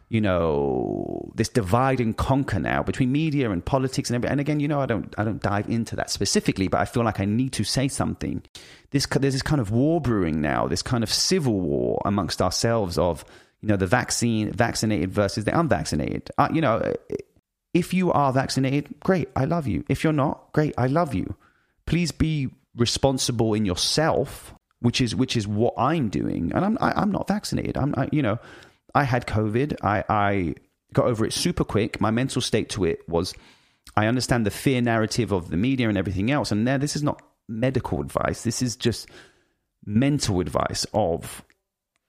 you 0.09 0.21
know 0.21 1.31
this 1.35 1.49
divide 1.49 1.99
and 1.99 2.15
conquer 2.15 2.59
now 2.59 2.83
between 2.83 3.11
media 3.11 3.49
and 3.49 3.65
politics 3.65 4.09
and 4.09 4.15
everything. 4.15 4.31
And 4.31 4.41
again, 4.41 4.59
you 4.59 4.67
know, 4.67 4.79
I 4.79 4.85
don't 4.85 5.13
I 5.17 5.23
don't 5.23 5.41
dive 5.41 5.69
into 5.69 5.95
that 5.95 6.09
specifically, 6.09 6.67
but 6.67 6.79
I 6.79 6.85
feel 6.85 7.03
like 7.03 7.19
I 7.19 7.25
need 7.25 7.53
to 7.53 7.63
say 7.63 7.87
something. 7.87 8.43
This 8.91 9.07
there's 9.07 9.33
this 9.33 9.41
kind 9.41 9.59
of 9.59 9.71
war 9.71 9.99
brewing 9.99 10.41
now, 10.41 10.67
this 10.67 10.81
kind 10.81 11.03
of 11.03 11.11
civil 11.11 11.59
war 11.59 12.01
amongst 12.05 12.41
ourselves 12.41 12.97
of 12.97 13.25
you 13.61 13.67
know 13.67 13.77
the 13.77 13.87
vaccine 13.87 14.51
vaccinated 14.51 15.11
versus 15.11 15.45
the 15.45 15.57
unvaccinated. 15.57 16.29
Uh, 16.37 16.49
you 16.53 16.61
know, 16.61 16.93
if 17.73 17.93
you 17.93 18.11
are 18.11 18.31
vaccinated, 18.31 18.93
great, 18.99 19.29
I 19.35 19.45
love 19.45 19.67
you. 19.67 19.83
If 19.89 20.03
you're 20.03 20.13
not, 20.13 20.51
great, 20.53 20.75
I 20.77 20.87
love 20.87 21.15
you. 21.15 21.35
Please 21.87 22.11
be 22.11 22.49
responsible 22.75 23.53
in 23.53 23.65
yourself, 23.65 24.53
which 24.81 25.01
is 25.01 25.15
which 25.15 25.35
is 25.35 25.47
what 25.47 25.73
I'm 25.77 26.09
doing, 26.09 26.51
and 26.53 26.63
I'm 26.63 26.77
I, 26.79 26.91
am 26.91 26.97
i 26.97 27.01
am 27.01 27.11
not 27.11 27.27
vaccinated. 27.27 27.75
I'm 27.75 27.95
I, 27.97 28.07
you 28.11 28.21
know 28.21 28.37
I 28.95 29.03
had 29.03 29.27
COVID. 29.27 29.75
I, 29.83 30.03
I 30.09 30.55
got 30.93 31.05
over 31.05 31.25
it 31.25 31.33
super 31.33 31.63
quick. 31.63 32.01
My 32.01 32.09
mental 32.09 32.41
state 32.41 32.69
to 32.69 32.85
it 32.85 33.07
was 33.07 33.35
I 33.95 34.07
understand 34.07 34.45
the 34.45 34.51
fear 34.51 34.81
narrative 34.81 35.31
of 35.31 35.49
the 35.49 35.57
media 35.57 35.89
and 35.89 35.97
everything 35.97 36.31
else. 36.31 36.51
And 36.51 36.67
there, 36.67 36.77
this 36.77 36.95
is 36.95 37.03
not 37.03 37.21
medical 37.47 38.01
advice. 38.01 38.43
This 38.43 38.61
is 38.61 38.75
just 38.75 39.07
mental 39.85 40.39
advice 40.39 40.85
of 40.93 41.43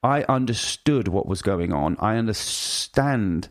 I 0.02 0.23
understood 0.28 1.09
what 1.09 1.26
was 1.26 1.43
going 1.43 1.73
on. 1.73 1.97
I 2.00 2.16
understand 2.16 3.49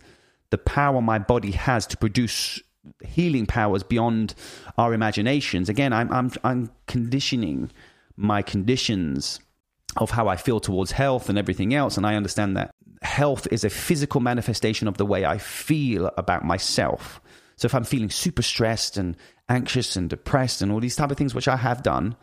the 0.50 0.58
power 0.58 1.02
my 1.02 1.20
body 1.20 1.52
has 1.52 1.86
to 1.88 1.98
produce 1.98 2.62
healing 3.04 3.46
powers 3.46 3.84
beyond 3.84 4.36
our 4.78 4.94
imaginations. 4.94 5.70
Again, 5.70 5.92
I'm 5.92 6.12
I'm 6.12 6.32
I'm 6.44 6.72
conditioning 6.88 7.72
my 8.16 8.42
conditions 8.42 9.40
of 9.98 10.12
how 10.12 10.28
I 10.28 10.36
feel 10.36 10.60
towards 10.60 10.92
health 10.92 11.30
and 11.30 11.38
everything 11.38 11.74
else, 11.74 11.98
and 11.98 12.06
I 12.06 12.16
understand 12.16 12.56
that 12.58 12.72
health 13.06 13.48
is 13.52 13.64
a 13.64 13.70
physical 13.70 14.20
manifestation 14.20 14.88
of 14.88 14.98
the 14.98 15.06
way 15.06 15.26
I 15.26 15.38
feel 15.38 16.12
about 16.18 16.44
myself. 16.44 17.22
So 17.56 17.66
if 17.68 17.74
I'm 17.74 17.86
feeling 17.86 18.10
super 18.10 18.42
stressed 18.42 18.98
and 18.98 19.16
anxious 19.48 19.96
and 19.96 20.10
depressed 20.10 20.62
and 20.62 20.72
all 20.72 20.80
these 20.80 20.96
type 20.96 21.12
of 21.12 21.18
things, 21.18 21.34
which 21.34 21.48
I 21.48 21.56
have 21.56 21.84
done, 21.84 22.16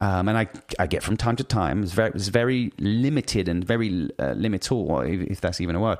um, 0.00 0.28
and 0.28 0.38
I, 0.38 0.48
I 0.78 0.86
get 0.86 1.02
from 1.02 1.16
time 1.16 1.36
to 1.36 1.44
time, 1.44 1.82
it's 1.82 1.92
very, 1.92 2.10
it's 2.14 2.28
very 2.28 2.72
limited 2.78 3.48
and 3.48 3.62
very 3.62 4.08
uh, 4.18 4.34
limital, 4.34 5.06
if, 5.08 5.30
if 5.30 5.40
that's 5.40 5.60
even 5.60 5.76
a 5.76 5.80
word. 5.80 5.98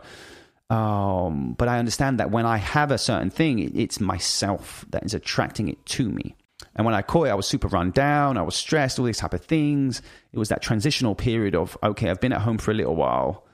Um, 0.71 1.55
but 1.59 1.69
I 1.69 1.79
understand 1.79 2.19
that 2.19 2.31
when 2.31 2.47
I 2.47 2.57
have 2.57 2.91
a 2.91 2.99
certain 2.99 3.29
thing, 3.31 3.59
it, 3.59 3.77
it's 3.77 4.01
myself 4.01 4.87
that 4.91 5.05
is 5.05 5.13
attracting 5.13 5.69
it 5.69 5.85
to 5.87 6.09
me. 6.09 6.35
And 6.75 6.87
when 6.87 6.95
I 6.95 7.03
caught 7.03 7.27
it, 7.27 7.31
I 7.31 7.35
was 7.35 7.47
super 7.47 7.69
run 7.69 7.91
down. 7.91 8.39
I 8.39 8.43
was 8.43 8.57
stressed, 8.57 8.99
all 8.99 9.05
these 9.05 9.19
type 9.19 9.35
of 9.35 9.45
things. 9.45 10.01
It 10.33 10.39
was 10.39 10.49
that 10.49 10.63
transitional 10.63 11.15
period 11.15 11.55
of, 11.55 11.77
okay, 11.83 12.09
I've 12.09 12.21
been 12.21 12.33
at 12.33 12.41
home 12.41 12.59
for 12.59 12.71
a 12.71 12.75
little 12.75 12.97
while. 12.97 13.45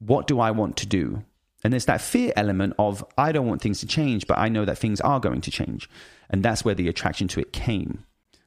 What 0.00 0.26
do 0.26 0.40
I 0.40 0.50
want 0.50 0.76
to 0.78 0.86
do? 0.86 1.24
And 1.62 1.72
there's 1.72 1.86
that 1.86 2.00
fear 2.00 2.32
element 2.36 2.74
of, 2.78 3.04
I 3.16 3.32
don't 3.32 3.46
want 3.46 3.62
things 3.62 3.80
to 3.80 3.86
change, 3.86 4.26
but 4.26 4.38
I 4.38 4.48
know 4.48 4.64
that 4.64 4.78
things 4.78 5.00
are 5.00 5.20
going 5.20 5.42
to 5.42 5.50
change. 5.50 5.88
And 6.28 6.42
that's 6.42 6.64
where 6.64 6.74
the 6.74 6.88
attraction 6.88 7.28
to 7.28 7.40
it 7.40 7.52
came. 7.52 8.04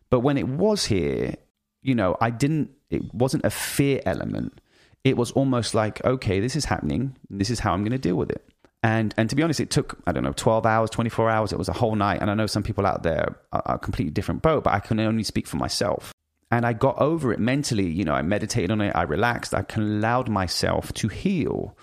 But 0.10 0.20
when 0.20 0.38
it 0.38 0.48
was 0.48 0.86
here, 0.86 1.36
you 1.82 1.96
know, 1.96 2.18
I 2.20 2.30
didn't, 2.30 2.72
it 2.90 3.14
wasn't 3.14 3.46
a 3.46 3.50
fear 3.50 4.02
element 4.06 4.60
it 5.04 5.18
was 5.18 5.32
almost 5.32 5.74
like, 5.74 6.04
okay, 6.06 6.40
this 6.40 6.56
is 6.56 6.66
happening. 6.66 7.18
This 7.30 7.50
is 7.50 7.60
how 7.60 7.74
I'm 7.74 7.82
going 7.82 7.92
to 7.92 7.98
deal 7.98 8.16
with 8.16 8.32
it. 8.32 8.46
And 8.82 9.14
and 9.18 9.30
to 9.30 9.36
be 9.36 9.44
honest, 9.44 9.62
it 9.62 9.70
took 9.70 9.98
I 10.06 10.12
don't 10.12 10.24
know 10.24 10.34
twelve 10.34 10.66
hours, 10.66 10.90
twenty 10.90 11.10
four 11.10 11.30
hours. 11.30 11.54
It 11.54 11.58
was 11.58 11.70
a 11.70 11.74
whole 11.74 11.96
night. 11.96 12.20
And 12.22 12.30
I 12.30 12.34
know 12.34 12.48
some 12.48 12.64
people 12.64 12.86
out 12.86 13.04
there 13.04 13.38
are, 13.54 13.62
are 13.66 13.76
a 13.76 13.80
completely 13.80 14.12
different 14.12 14.42
boat, 14.42 14.66
but 14.66 14.74
I 14.74 14.80
can 14.80 15.00
only 15.00 15.24
speak 15.24 15.48
for 15.48 15.56
myself. 15.56 16.12
And 16.54 16.68
I 16.68 16.74
got 16.74 17.00
over 17.00 17.34
it 17.34 17.40
mentally. 17.40 17.90
You 17.90 18.06
know, 18.06 18.14
I 18.14 18.22
meditated 18.22 18.70
on 18.70 18.80
it. 18.80 18.96
I 18.96 19.02
relaxed. 19.02 19.56
I 19.56 19.66
allowed 19.76 20.30
myself 20.30 20.94
to 20.94 21.08
heal. 21.08 21.76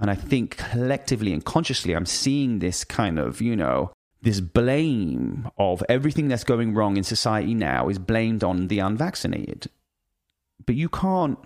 And 0.00 0.10
I 0.10 0.14
think 0.14 0.56
collectively 0.56 1.34
and 1.34 1.44
consciously, 1.44 1.94
I'm 1.94 2.06
seeing 2.06 2.58
this 2.58 2.82
kind 2.82 3.18
of 3.18 3.42
you 3.42 3.54
know 3.54 3.92
this 4.22 4.40
blame 4.40 5.50
of 5.58 5.82
everything 5.90 6.28
that's 6.28 6.44
going 6.44 6.72
wrong 6.72 6.96
in 6.96 7.04
society 7.04 7.52
now 7.52 7.90
is 7.90 7.98
blamed 7.98 8.42
on 8.42 8.68
the 8.68 8.78
unvaccinated. 8.78 9.66
But 10.64 10.76
you 10.76 10.88
can't 10.88 11.38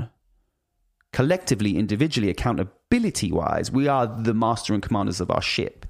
collectively, 1.13 1.77
individually, 1.77 2.31
accountability 2.31 3.33
wise, 3.33 3.73
we 3.73 3.89
are 3.89 4.07
the 4.07 4.33
master 4.33 4.75
and 4.75 4.83
commanders 4.83 5.21
of 5.21 5.33
our 5.33 5.43
ship. 5.43 5.87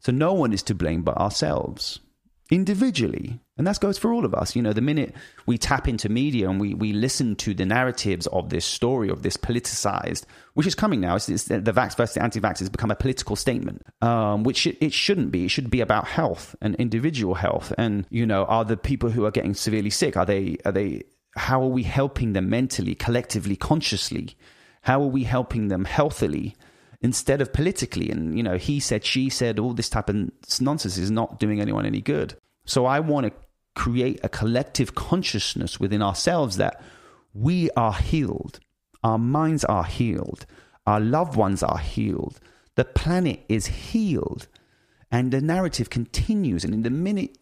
So 0.00 0.12
no 0.12 0.34
one 0.34 0.52
is 0.52 0.62
to 0.64 0.74
blame 0.74 1.02
but 1.02 1.16
ourselves 1.16 2.00
individually. 2.50 3.40
And 3.56 3.66
that 3.66 3.80
goes 3.80 3.98
for 3.98 4.12
all 4.12 4.24
of 4.24 4.34
us. 4.34 4.56
You 4.56 4.62
know, 4.62 4.72
the 4.72 4.80
minute 4.80 5.14
we 5.46 5.58
tap 5.58 5.88
into 5.88 6.08
media 6.08 6.48
and 6.48 6.60
we, 6.60 6.74
we 6.74 6.92
listen 6.92 7.36
to 7.36 7.54
the 7.54 7.66
narratives 7.66 8.26
of 8.28 8.50
this 8.50 8.64
story, 8.64 9.10
of 9.10 9.22
this 9.22 9.36
politicized, 9.36 10.24
which 10.54 10.66
is 10.66 10.74
coming 10.74 11.00
now, 11.00 11.16
it's, 11.16 11.28
it's 11.28 11.44
the 11.44 11.60
vax 11.60 11.96
versus 11.96 12.14
the 12.14 12.22
anti 12.22 12.40
vax 12.40 12.60
has 12.60 12.70
become 12.70 12.90
a 12.90 12.96
political 12.96 13.36
statement, 13.36 13.82
um, 14.00 14.44
which 14.44 14.66
it, 14.66 14.78
it 14.80 14.92
shouldn't 14.92 15.30
be. 15.30 15.44
It 15.44 15.50
should 15.50 15.70
be 15.70 15.80
about 15.80 16.06
health 16.06 16.56
and 16.60 16.74
individual 16.76 17.34
health. 17.34 17.72
And, 17.76 18.06
you 18.10 18.24
know, 18.24 18.44
are 18.44 18.64
the 18.64 18.76
people 18.76 19.10
who 19.10 19.24
are 19.26 19.30
getting 19.30 19.54
severely 19.54 19.90
sick, 19.90 20.16
are 20.16 20.26
they, 20.26 20.56
are 20.64 20.72
they, 20.72 21.02
how 21.36 21.62
are 21.62 21.68
we 21.68 21.82
helping 21.82 22.32
them 22.32 22.48
mentally, 22.48 22.94
collectively, 22.94 23.56
consciously? 23.56 24.36
How 24.82 25.02
are 25.02 25.08
we 25.08 25.24
helping 25.24 25.68
them 25.68 25.84
healthily 25.84 26.56
instead 27.00 27.40
of 27.40 27.52
politically? 27.52 28.10
And, 28.10 28.36
you 28.36 28.42
know, 28.42 28.56
he 28.56 28.80
said, 28.80 29.04
she 29.04 29.28
said, 29.30 29.58
all 29.58 29.74
this 29.74 29.88
type 29.88 30.08
of 30.08 30.30
nonsense 30.60 30.98
is 30.98 31.10
not 31.10 31.38
doing 31.38 31.60
anyone 31.60 31.86
any 31.86 32.00
good. 32.00 32.36
So 32.64 32.86
I 32.86 33.00
want 33.00 33.26
to 33.26 33.32
create 33.74 34.20
a 34.22 34.28
collective 34.28 34.94
consciousness 34.94 35.78
within 35.78 36.02
ourselves 36.02 36.56
that 36.56 36.82
we 37.32 37.70
are 37.76 37.94
healed, 37.94 38.58
our 39.04 39.18
minds 39.18 39.64
are 39.64 39.84
healed, 39.84 40.46
our 40.86 40.98
loved 40.98 41.36
ones 41.36 41.62
are 41.62 41.78
healed, 41.78 42.40
the 42.74 42.84
planet 42.84 43.44
is 43.48 43.66
healed, 43.66 44.48
and 45.10 45.30
the 45.30 45.40
narrative 45.40 45.90
continues. 45.90 46.64
And 46.64 46.74
in 46.74 46.82
the 46.82 46.90
minute 46.90 47.38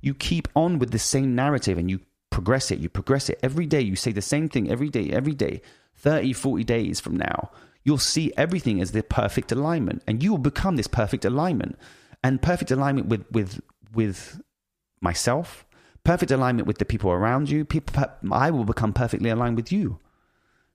you 0.00 0.14
keep 0.14 0.48
on 0.56 0.78
with 0.78 0.90
the 0.90 0.98
same 0.98 1.34
narrative 1.34 1.78
and 1.78 1.88
you 1.88 2.00
progress 2.30 2.70
it, 2.70 2.80
you 2.80 2.88
progress 2.88 3.28
it 3.28 3.38
every 3.42 3.66
day, 3.66 3.80
you 3.80 3.94
say 3.94 4.10
the 4.10 4.22
same 4.22 4.48
thing 4.48 4.70
every 4.70 4.88
day, 4.88 5.10
every 5.10 5.34
day, 5.34 5.62
30, 5.96 6.32
40 6.32 6.64
days 6.64 6.98
from 6.98 7.16
now, 7.16 7.50
you'll 7.84 7.98
see 7.98 8.32
everything 8.36 8.80
as 8.80 8.92
the 8.92 9.02
perfect 9.02 9.52
alignment 9.52 10.02
and 10.06 10.22
you 10.22 10.30
will 10.30 10.38
become 10.38 10.76
this 10.76 10.86
perfect 10.86 11.24
alignment 11.24 11.76
and 12.22 12.40
perfect 12.40 12.70
alignment 12.70 13.08
with, 13.08 13.24
with, 13.30 13.60
with 13.94 14.40
myself, 15.00 15.66
perfect 16.04 16.30
alignment 16.30 16.66
with 16.66 16.78
the 16.78 16.84
people 16.84 17.10
around 17.10 17.50
you. 17.50 17.64
People, 17.64 18.04
I 18.30 18.50
will 18.50 18.64
become 18.64 18.92
perfectly 18.92 19.30
aligned 19.30 19.56
with 19.56 19.72
you. 19.72 19.98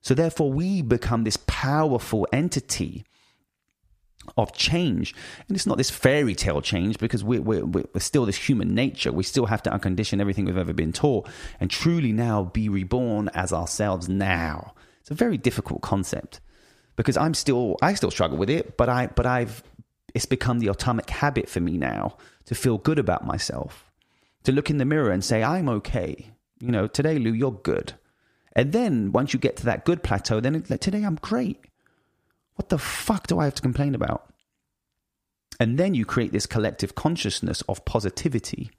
So 0.02 0.14
therefore, 0.14 0.52
we 0.52 0.82
become 0.82 1.24
this 1.24 1.38
powerful 1.48 2.28
entity 2.32 3.06
of 4.36 4.54
change. 4.54 5.16
And 5.48 5.56
it's 5.56 5.66
not 5.66 5.78
this 5.78 5.90
fairy 5.90 6.36
tale 6.36 6.62
change 6.62 6.98
because 6.98 7.24
we're, 7.24 7.42
we're, 7.42 7.66
we're 7.66 7.86
still 8.00 8.26
this 8.26 8.36
human 8.36 8.76
nature. 8.76 9.12
We 9.12 9.24
still 9.24 9.46
have 9.46 9.64
to 9.64 9.70
uncondition 9.70 10.20
everything 10.20 10.46
we've 10.46 10.58
ever 10.58 10.74
been 10.74 10.94
taught 10.94 11.30
and 11.60 11.70
truly 11.70 12.12
now 12.12 12.44
be 12.44 12.68
reborn 12.68 13.30
as 13.34 13.54
ourselves 13.54 14.10
now. 14.10 14.74
It's 15.02 15.12
a 15.12 15.16
very 15.16 15.38
difficult 15.38 15.82
concept 15.82 16.42
because 16.98 17.16
I'm 17.16 17.34
still 17.34 17.78
I 17.82 17.94
still 17.94 18.12
struggle 18.12 18.38
with 18.38 18.50
it, 18.50 18.76
but 18.76 18.90
I 18.90 19.08
but 19.08 19.26
I've 19.26 19.64
it's 20.14 20.26
become 20.26 20.60
the 20.60 20.68
atomic 20.68 21.10
habit 21.10 21.48
for 21.48 21.62
me 21.62 21.78
now 21.78 22.18
to 22.46 22.56
feel 22.56 22.78
good 22.78 23.00
about 23.00 23.26
myself, 23.26 23.90
to 24.44 24.52
look 24.52 24.70
in 24.70 24.78
the 24.78 24.86
mirror 24.86 25.12
and 25.12 25.24
say 25.24 25.44
I'm 25.44 25.70
okay. 25.70 26.32
You 26.60 26.72
know, 26.72 26.88
today 26.88 27.18
Lou, 27.20 27.32
you're 27.32 27.52
good. 27.52 27.94
And 28.54 28.74
then 28.74 29.12
once 29.12 29.32
you 29.32 29.40
get 29.40 29.56
to 29.58 29.66
that 29.66 29.86
good 29.86 30.04
plateau, 30.04 30.40
then 30.40 30.66
like, 30.68 30.82
today 30.82 31.04
I'm 31.04 31.20
great. 31.22 31.64
What 32.56 32.70
the 32.70 32.80
fuck 32.80 33.28
do 33.28 33.40
I 33.40 33.46
have 33.46 33.56
to 33.56 33.62
complain 33.62 33.94
about? 33.94 34.34
And 35.60 35.78
then 35.78 35.94
you 35.94 36.06
create 36.06 36.32
this 36.32 36.48
collective 36.48 36.96
consciousness 36.96 37.62
of 37.70 37.86
positivity, 37.86 38.72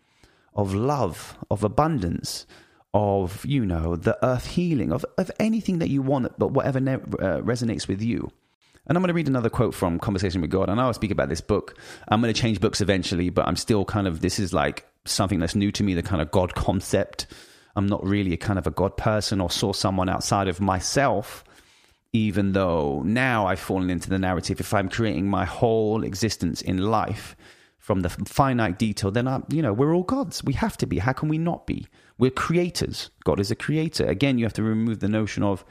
of 0.55 0.75
love, 0.75 1.39
of 1.49 1.63
abundance, 1.63 2.47
of 2.95 3.45
you 3.45 3.67
know 3.67 3.97
the 3.97 4.17
earth 4.25 4.47
healing 4.47 4.93
of, 4.93 5.05
of 5.19 5.31
anything 5.39 5.79
that 5.79 5.91
you 5.91 6.01
want 6.01 6.39
but 6.39 6.53
whatever 6.53 6.81
ne- 6.81 6.95
uh, 6.95 7.41
resonates 7.43 7.87
with 7.87 8.01
you. 8.03 8.31
And 8.87 8.97
i'm 8.97 9.03
going 9.03 9.09
to 9.09 9.15
read 9.15 9.29
another 9.29 9.51
quote 9.51 9.75
from 9.75 9.99
conversation 9.99 10.41
with 10.41 10.51
god. 10.51 10.69
And 10.69 10.81
i'll 10.81 10.95
speak 10.95 11.11
about 11.11 11.29
this 11.29 11.41
book. 11.41 11.79
I'm 12.09 12.21
going 12.21 12.33
to 12.33 12.41
change 12.41 12.61
books 12.61 12.81
eventually 12.81 13.31
but 13.31 13.47
i'm 13.47 13.57
still 13.57 13.85
kind 13.85 14.07
of 14.07 14.21
this 14.21 14.39
is 14.39 14.53
like 14.53 14.87
something 15.05 15.39
that's 15.39 15.55
new 15.55 15.73
to 15.73 15.83
me 15.83 15.95
the 15.95 16.03
kind 16.03 16.23
of 16.23 16.31
god 16.31 16.55
concept. 16.55 17.27
I'm 17.77 17.87
not 17.87 18.05
really 18.05 18.33
a 18.33 18.39
kind 18.39 18.59
of 18.59 18.67
a 18.67 18.73
god 18.73 18.97
person 18.97 19.41
or 19.41 19.51
saw 19.51 19.73
someone 19.73 20.09
outside 20.09 20.49
of 20.49 20.61
myself 20.61 21.45
even 22.15 22.53
though 22.53 23.03
now 23.05 23.47
i've 23.47 23.61
fallen 23.61 23.91
into 23.91 24.09
the 24.09 24.19
narrative. 24.19 24.61
If 24.61 24.73
i'm 24.73 24.89
creating 24.89 25.29
my 25.29 25.45
whole 25.45 26.05
existence 26.05 26.63
in 26.63 26.79
life 26.79 27.37
from 27.77 28.01
the 28.01 28.09
finite 28.09 28.79
detail 28.79 29.11
then 29.11 29.29
i 29.29 29.43
you 29.51 29.61
know 29.61 29.75
we're 29.75 29.95
all 29.95 30.05
gods. 30.05 30.43
We 30.43 30.55
have 30.55 30.79
to 30.79 30.87
be. 30.87 30.99
How 30.99 31.13
can 31.13 31.29
we 31.29 31.37
not 31.37 31.67
be 31.67 31.87
we're 32.19 32.31
creators. 32.31 33.11
God 33.25 33.41
is 33.41 33.51
a 33.51 33.57
creator. 33.57 34.05
Again, 34.05 34.39
you 34.39 34.45
have 34.45 34.53
to 34.55 34.63
remove 34.63 35.01
the 35.01 35.09
notion 35.09 35.43
of 35.43 35.65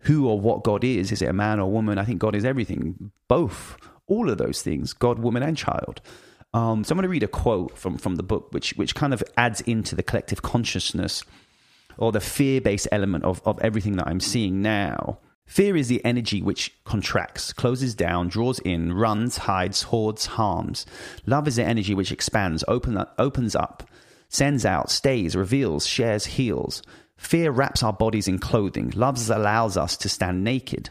who 0.00 0.26
or 0.26 0.40
what 0.40 0.64
God 0.64 0.82
is. 0.84 1.12
Is 1.12 1.22
it 1.22 1.28
a 1.28 1.34
man 1.34 1.60
or 1.60 1.70
woman? 1.70 1.98
I 1.98 2.04
think 2.04 2.18
God 2.18 2.34
is 2.34 2.44
everything, 2.44 3.12
both, 3.28 3.76
all 4.06 4.30
of 4.30 4.38
those 4.38 4.62
things 4.62 4.92
God, 4.92 5.18
woman, 5.18 5.42
and 5.42 5.56
child. 5.56 6.00
Um, 6.54 6.84
so 6.84 6.92
I'm 6.92 6.96
going 6.96 7.04
to 7.04 7.08
read 7.08 7.22
a 7.22 7.28
quote 7.28 7.78
from, 7.78 7.96
from 7.96 8.16
the 8.16 8.22
book, 8.22 8.48
which, 8.50 8.72
which 8.72 8.94
kind 8.94 9.14
of 9.14 9.22
adds 9.36 9.60
into 9.62 9.94
the 9.94 10.02
collective 10.02 10.42
consciousness 10.42 11.24
or 11.96 12.12
the 12.12 12.20
fear 12.20 12.60
based 12.60 12.88
element 12.92 13.24
of, 13.24 13.40
of 13.46 13.58
everything 13.60 13.96
that 13.96 14.06
I'm 14.06 14.20
seeing 14.20 14.60
now. 14.60 15.18
Fear 15.46 15.76
is 15.76 15.88
the 15.88 16.04
energy 16.04 16.40
which 16.40 16.72
contracts, 16.84 17.52
closes 17.52 17.94
down, 17.94 18.28
draws 18.28 18.58
in, 18.60 18.92
runs, 18.92 19.38
hides, 19.38 19.82
hoards, 19.82 20.26
harms. 20.26 20.86
Love 21.26 21.48
is 21.48 21.56
the 21.56 21.64
energy 21.64 21.94
which 21.94 22.12
expands, 22.12 22.64
open 22.68 22.96
up, 22.96 23.14
opens 23.18 23.54
up, 23.54 23.82
sends 24.32 24.64
out, 24.64 24.90
stays, 24.90 25.36
reveals, 25.36 25.86
shares, 25.86 26.24
heals. 26.24 26.82
Fear 27.16 27.52
wraps 27.52 27.82
our 27.82 27.92
bodies 27.92 28.26
in 28.26 28.38
clothing. 28.38 28.92
Love 28.96 29.30
allows 29.30 29.76
us 29.76 29.96
to 29.98 30.08
stand 30.08 30.42
naked. 30.42 30.90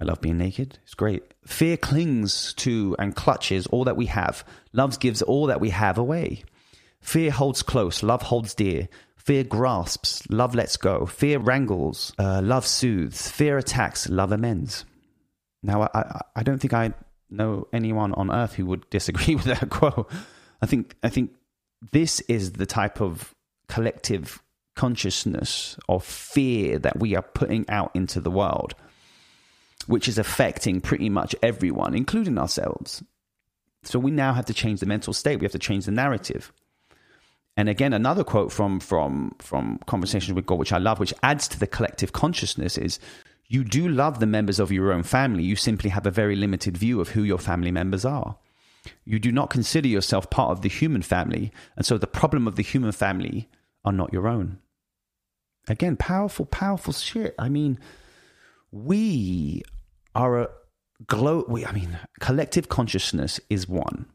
I 0.00 0.04
love 0.04 0.20
being 0.20 0.38
naked. 0.38 0.78
It's 0.82 0.94
great. 0.94 1.22
Fear 1.44 1.76
clings 1.76 2.54
to 2.54 2.96
and 2.98 3.14
clutches 3.14 3.66
all 3.68 3.84
that 3.84 3.96
we 3.96 4.06
have. 4.06 4.44
Love 4.72 4.98
gives 4.98 5.22
all 5.22 5.46
that 5.46 5.60
we 5.60 5.70
have 5.70 5.98
away. 5.98 6.42
Fear 7.00 7.32
holds 7.32 7.62
close. 7.62 8.02
Love 8.02 8.22
holds 8.22 8.54
dear. 8.54 8.88
Fear 9.16 9.44
grasps. 9.44 10.22
Love 10.30 10.54
lets 10.54 10.76
go. 10.76 11.04
Fear 11.04 11.40
wrangles. 11.40 12.12
Uh, 12.18 12.40
love 12.42 12.66
soothes. 12.66 13.28
Fear 13.28 13.58
attacks. 13.58 14.08
Love 14.08 14.32
amends. 14.32 14.84
Now, 15.62 15.82
I, 15.94 16.22
I 16.34 16.42
don't 16.42 16.58
think 16.58 16.72
I 16.72 16.94
know 17.28 17.68
anyone 17.72 18.14
on 18.14 18.30
earth 18.30 18.54
who 18.54 18.66
would 18.66 18.88
disagree 18.88 19.34
with 19.36 19.44
that 19.44 19.68
quote. 19.68 20.10
I 20.62 20.66
think 20.66 20.96
I 21.02 21.08
think 21.08 21.32
this 21.92 22.20
is 22.22 22.52
the 22.52 22.66
type 22.66 23.00
of 23.00 23.34
collective 23.68 24.42
consciousness 24.74 25.76
of 25.88 26.04
fear 26.04 26.78
that 26.78 26.98
we 26.98 27.16
are 27.16 27.22
putting 27.22 27.68
out 27.68 27.90
into 27.94 28.20
the 28.20 28.30
world, 28.30 28.74
which 29.86 30.08
is 30.08 30.18
affecting 30.18 30.80
pretty 30.80 31.08
much 31.08 31.34
everyone, 31.42 31.94
including 31.94 32.38
ourselves. 32.38 33.02
So 33.82 33.98
we 33.98 34.10
now 34.10 34.32
have 34.34 34.46
to 34.46 34.54
change 34.54 34.80
the 34.80 34.86
mental 34.86 35.12
state. 35.12 35.40
We 35.40 35.44
have 35.44 35.52
to 35.52 35.58
change 35.58 35.86
the 35.86 35.92
narrative. 35.92 36.52
And 37.56 37.68
again, 37.68 37.92
another 37.92 38.22
quote 38.22 38.52
from 38.52 38.78
from 38.78 39.34
from 39.40 39.80
Conversations 39.86 40.34
with 40.34 40.46
God, 40.46 40.58
which 40.60 40.72
I 40.72 40.78
love, 40.78 41.00
which 41.00 41.14
adds 41.24 41.48
to 41.48 41.58
the 41.58 41.66
collective 41.66 42.12
consciousness, 42.12 42.78
is 42.78 43.00
you 43.48 43.64
do 43.64 43.88
love 43.88 44.20
the 44.20 44.26
members 44.26 44.60
of 44.60 44.70
your 44.70 44.92
own 44.92 45.02
family. 45.02 45.42
You 45.42 45.56
simply 45.56 45.90
have 45.90 46.06
a 46.06 46.10
very 46.12 46.36
limited 46.36 46.76
view 46.76 47.00
of 47.00 47.08
who 47.08 47.24
your 47.24 47.38
family 47.38 47.72
members 47.72 48.04
are. 48.04 48.36
You 49.04 49.18
do 49.18 49.32
not 49.32 49.50
consider 49.50 49.88
yourself 49.88 50.30
part 50.30 50.50
of 50.50 50.62
the 50.62 50.68
human 50.68 51.02
family. 51.02 51.52
And 51.76 51.84
so 51.84 51.98
the 51.98 52.06
problem 52.06 52.46
of 52.46 52.56
the 52.56 52.62
human 52.62 52.92
family 52.92 53.48
are 53.84 53.92
not 53.92 54.12
your 54.12 54.28
own. 54.28 54.58
Again, 55.68 55.96
powerful, 55.96 56.46
powerful 56.46 56.92
shit. 56.92 57.34
I 57.38 57.48
mean, 57.48 57.78
we 58.70 59.62
are 60.14 60.42
a 60.42 60.48
glow. 61.06 61.44
We, 61.46 61.66
I 61.66 61.72
mean, 61.72 61.98
collective 62.20 62.68
consciousness 62.68 63.40
is 63.50 63.68
one. 63.68 64.06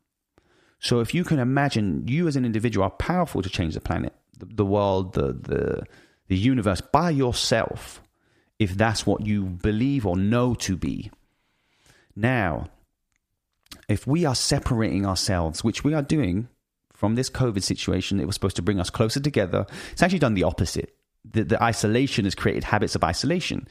So 0.79 0.99
if 0.99 1.13
you 1.13 1.23
can 1.23 1.39
imagine, 1.39 2.07
you 2.07 2.27
as 2.27 2.35
an 2.35 2.45
individual 2.45 2.85
are 2.85 2.89
powerful 2.89 3.41
to 3.41 3.49
change 3.49 3.73
the 3.75 3.81
planet, 3.81 4.13
the, 4.37 4.45
the 4.45 4.65
world, 4.65 5.13
the, 5.13 5.33
the 5.33 5.83
the 6.27 6.37
universe 6.37 6.81
by 6.81 7.09
yourself 7.09 8.01
if 8.59 8.75
that's 8.75 9.05
what 9.05 9.25
you 9.25 9.43
believe 9.43 10.05
or 10.05 10.15
know 10.15 10.53
to 10.55 10.77
be. 10.77 11.11
Now, 12.15 12.69
if 13.87 14.07
we 14.07 14.25
are 14.25 14.35
separating 14.35 15.05
ourselves, 15.05 15.63
which 15.63 15.83
we 15.83 15.93
are 15.93 16.01
doing 16.01 16.47
from 16.93 17.15
this 17.15 17.29
COVID 17.29 17.63
situation, 17.63 18.19
it 18.19 18.25
was 18.25 18.35
supposed 18.35 18.55
to 18.55 18.61
bring 18.61 18.79
us 18.79 18.89
closer 18.89 19.19
together. 19.19 19.65
It's 19.91 20.01
actually 20.01 20.19
done 20.19 20.35
the 20.35 20.43
opposite. 20.43 20.95
The, 21.29 21.43
the 21.43 21.61
isolation 21.61 22.25
has 22.25 22.35
created 22.35 22.63
habits 22.63 22.95
of 22.95 23.03
isolation. 23.03 23.67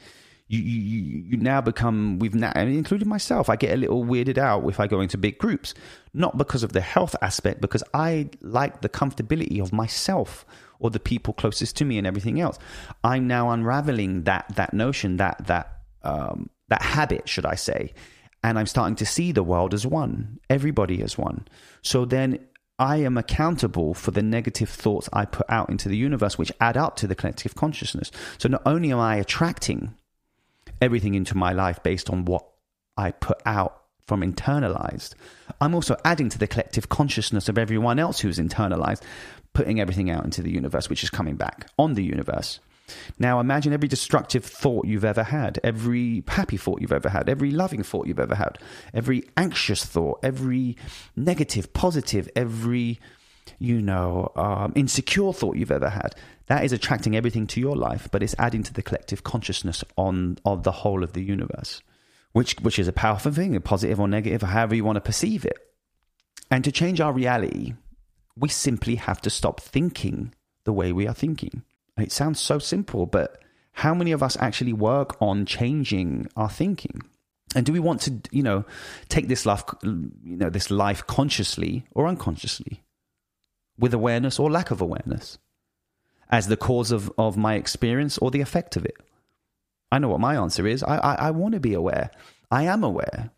You, 0.47 0.59
you, 0.59 1.23
you 1.29 1.37
now 1.37 1.61
become, 1.61 2.19
we've 2.19 2.35
now, 2.35 2.51
including 2.55 3.07
myself, 3.07 3.49
I 3.49 3.55
get 3.55 3.73
a 3.73 3.77
little 3.77 4.03
weirded 4.03 4.37
out 4.37 4.67
if 4.69 4.79
I 4.79 4.87
go 4.87 5.01
into 5.01 5.17
big 5.17 5.37
groups, 5.37 5.73
not 6.13 6.37
because 6.37 6.63
of 6.63 6.73
the 6.73 6.81
health 6.81 7.15
aspect, 7.21 7.61
because 7.61 7.83
I 7.93 8.29
like 8.41 8.81
the 8.81 8.89
comfortability 8.89 9.61
of 9.61 9.71
myself 9.71 10.45
or 10.79 10.89
the 10.89 10.99
people 10.99 11.33
closest 11.33 11.77
to 11.77 11.85
me 11.85 11.97
and 11.97 12.05
everything 12.05 12.41
else. 12.41 12.59
I'm 13.03 13.25
now 13.25 13.51
unraveling 13.51 14.23
that 14.23 14.45
that 14.55 14.73
notion, 14.73 15.17
that 15.17 15.47
that 15.47 15.79
um, 16.03 16.49
that 16.67 16.81
habit, 16.81 17.29
should 17.29 17.45
I 17.45 17.55
say, 17.55 17.93
and 18.43 18.59
I'm 18.59 18.67
starting 18.67 18.95
to 18.97 19.05
see 19.05 19.31
the 19.31 19.43
world 19.43 19.73
as 19.73 19.87
one, 19.87 20.39
everybody 20.49 21.01
as 21.01 21.17
one. 21.17 21.47
So 21.81 22.05
then 22.05 22.39
I 22.77 22.97
am 22.97 23.17
accountable 23.17 23.93
for 23.93 24.11
the 24.11 24.21
negative 24.21 24.69
thoughts 24.69 25.07
I 25.13 25.25
put 25.25 25.49
out 25.49 25.69
into 25.69 25.87
the 25.87 25.97
universe, 25.97 26.37
which 26.37 26.51
add 26.59 26.75
up 26.75 26.95
to 26.97 27.07
the 27.07 27.15
collective 27.15 27.55
consciousness. 27.55 28.11
So 28.37 28.49
not 28.49 28.63
only 28.65 28.91
am 28.91 28.99
I 28.99 29.15
attracting 29.17 29.93
everything 30.81 31.13
into 31.13 31.37
my 31.37 31.53
life 31.53 31.81
based 31.83 32.09
on 32.09 32.25
what 32.25 32.45
I 32.97 33.11
put 33.11 33.41
out 33.45 33.83
from 34.05 34.21
internalized, 34.21 35.13
I'm 35.61 35.73
also 35.73 35.95
adding 36.03 36.29
to 36.29 36.37
the 36.37 36.47
collective 36.47 36.89
consciousness 36.89 37.47
of 37.47 37.57
everyone 37.57 37.99
else 37.99 38.19
who's 38.19 38.39
internalized 38.39 39.01
putting 39.53 39.79
everything 39.79 40.09
out 40.09 40.25
into 40.25 40.41
the 40.41 40.51
universe, 40.51 40.89
which 40.89 41.03
is 41.03 41.09
coming 41.09 41.35
back 41.35 41.69
on 41.77 41.93
the 41.93 42.03
universe. 42.03 42.59
Now 43.19 43.39
imagine 43.39 43.73
every 43.73 43.87
destructive 43.87 44.45
thought 44.45 44.85
you've 44.85 45.05
ever 45.05 45.23
had, 45.23 45.59
every 45.63 46.23
happy 46.27 46.57
thought 46.57 46.81
you've 46.81 46.91
ever 46.91 47.09
had, 47.09 47.29
every 47.29 47.51
loving 47.51 47.83
thought 47.83 48.07
you've 48.07 48.19
ever 48.19 48.35
had, 48.35 48.57
every 48.93 49.23
anxious 49.37 49.85
thought, 49.85 50.19
every 50.23 50.77
negative, 51.15 51.73
positive, 51.73 52.29
every, 52.35 52.99
you 53.59 53.81
know, 53.81 54.31
um, 54.35 54.73
insecure 54.75 55.33
thought 55.33 55.57
you've 55.57 55.71
ever 55.71 55.89
had. 55.89 56.15
That 56.47 56.65
is 56.65 56.73
attracting 56.73 57.15
everything 57.15 57.47
to 57.47 57.59
your 57.59 57.75
life, 57.75 58.09
but 58.11 58.21
it's 58.21 58.35
adding 58.37 58.63
to 58.63 58.73
the 58.73 58.81
collective 58.81 59.23
consciousness 59.23 59.83
on 59.95 60.37
of 60.45 60.63
the 60.63 60.71
whole 60.71 61.03
of 61.03 61.13
the 61.13 61.23
universe, 61.23 61.81
which 62.33 62.55
which 62.61 62.79
is 62.79 62.87
a 62.87 62.93
powerful 62.93 63.31
thing, 63.31 63.55
a 63.55 63.61
positive 63.61 63.99
or 63.99 64.07
negative, 64.07 64.43
or 64.43 64.47
however 64.47 64.75
you 64.75 64.83
want 64.83 64.97
to 64.97 65.01
perceive 65.01 65.45
it. 65.45 65.57
And 66.51 66.63
to 66.63 66.71
change 66.71 66.99
our 66.99 67.13
reality, 67.13 67.75
we 68.35 68.49
simply 68.49 68.95
have 68.95 69.21
to 69.21 69.29
stop 69.29 69.59
thinking 69.59 70.33
the 70.65 70.73
way 70.73 70.91
we 70.91 71.07
are 71.07 71.13
thinking. 71.13 71.63
It 71.97 72.11
sounds 72.11 72.39
so 72.39 72.59
simple, 72.59 73.05
but 73.05 73.41
how 73.73 73.93
many 73.93 74.11
of 74.11 74.23
us 74.23 74.37
actually 74.39 74.73
work 74.73 75.15
on 75.21 75.45
changing 75.45 76.27
our 76.35 76.49
thinking? 76.49 77.01
And 77.55 77.65
do 77.65 77.73
we 77.73 77.79
want 77.79 78.01
to, 78.01 78.19
you 78.31 78.41
know, 78.41 78.65
take 79.09 79.27
this 79.27 79.45
life, 79.45 79.63
you 79.83 80.11
know, 80.23 80.49
this 80.49 80.71
life 80.71 81.05
consciously 81.05 81.85
or 81.91 82.07
unconsciously, 82.07 82.83
with 83.77 83.93
awareness 83.93 84.39
or 84.39 84.49
lack 84.49 84.71
of 84.71 84.81
awareness, 84.81 85.37
as 86.29 86.47
the 86.47 86.57
cause 86.57 86.91
of, 86.91 87.11
of 87.17 87.37
my 87.37 87.55
experience 87.55 88.17
or 88.17 88.31
the 88.31 88.41
effect 88.41 88.75
of 88.75 88.85
it? 88.85 88.95
I 89.91 89.99
know 89.99 90.09
what 90.09 90.19
my 90.19 90.35
answer 90.35 90.65
is. 90.65 90.81
I, 90.83 90.97
I, 90.97 91.13
I 91.27 91.31
want 91.31 91.53
to 91.53 91.59
be 91.59 91.75
aware. 91.75 92.09
I 92.49 92.63
am 92.63 92.83
aware 92.83 93.29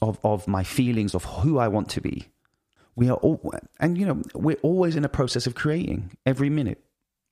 of, 0.00 0.18
of 0.24 0.48
my 0.48 0.64
feelings, 0.64 1.14
of 1.14 1.24
who 1.24 1.58
I 1.58 1.68
want 1.68 1.90
to 1.90 2.00
be, 2.00 2.28
we 2.94 3.08
are 3.08 3.16
all, 3.16 3.54
and 3.80 3.96
you 3.96 4.06
know, 4.06 4.22
we're 4.34 4.58
always 4.62 4.96
in 4.96 5.04
a 5.04 5.08
process 5.08 5.46
of 5.46 5.54
creating 5.54 6.10
every 6.26 6.50
minute, 6.50 6.82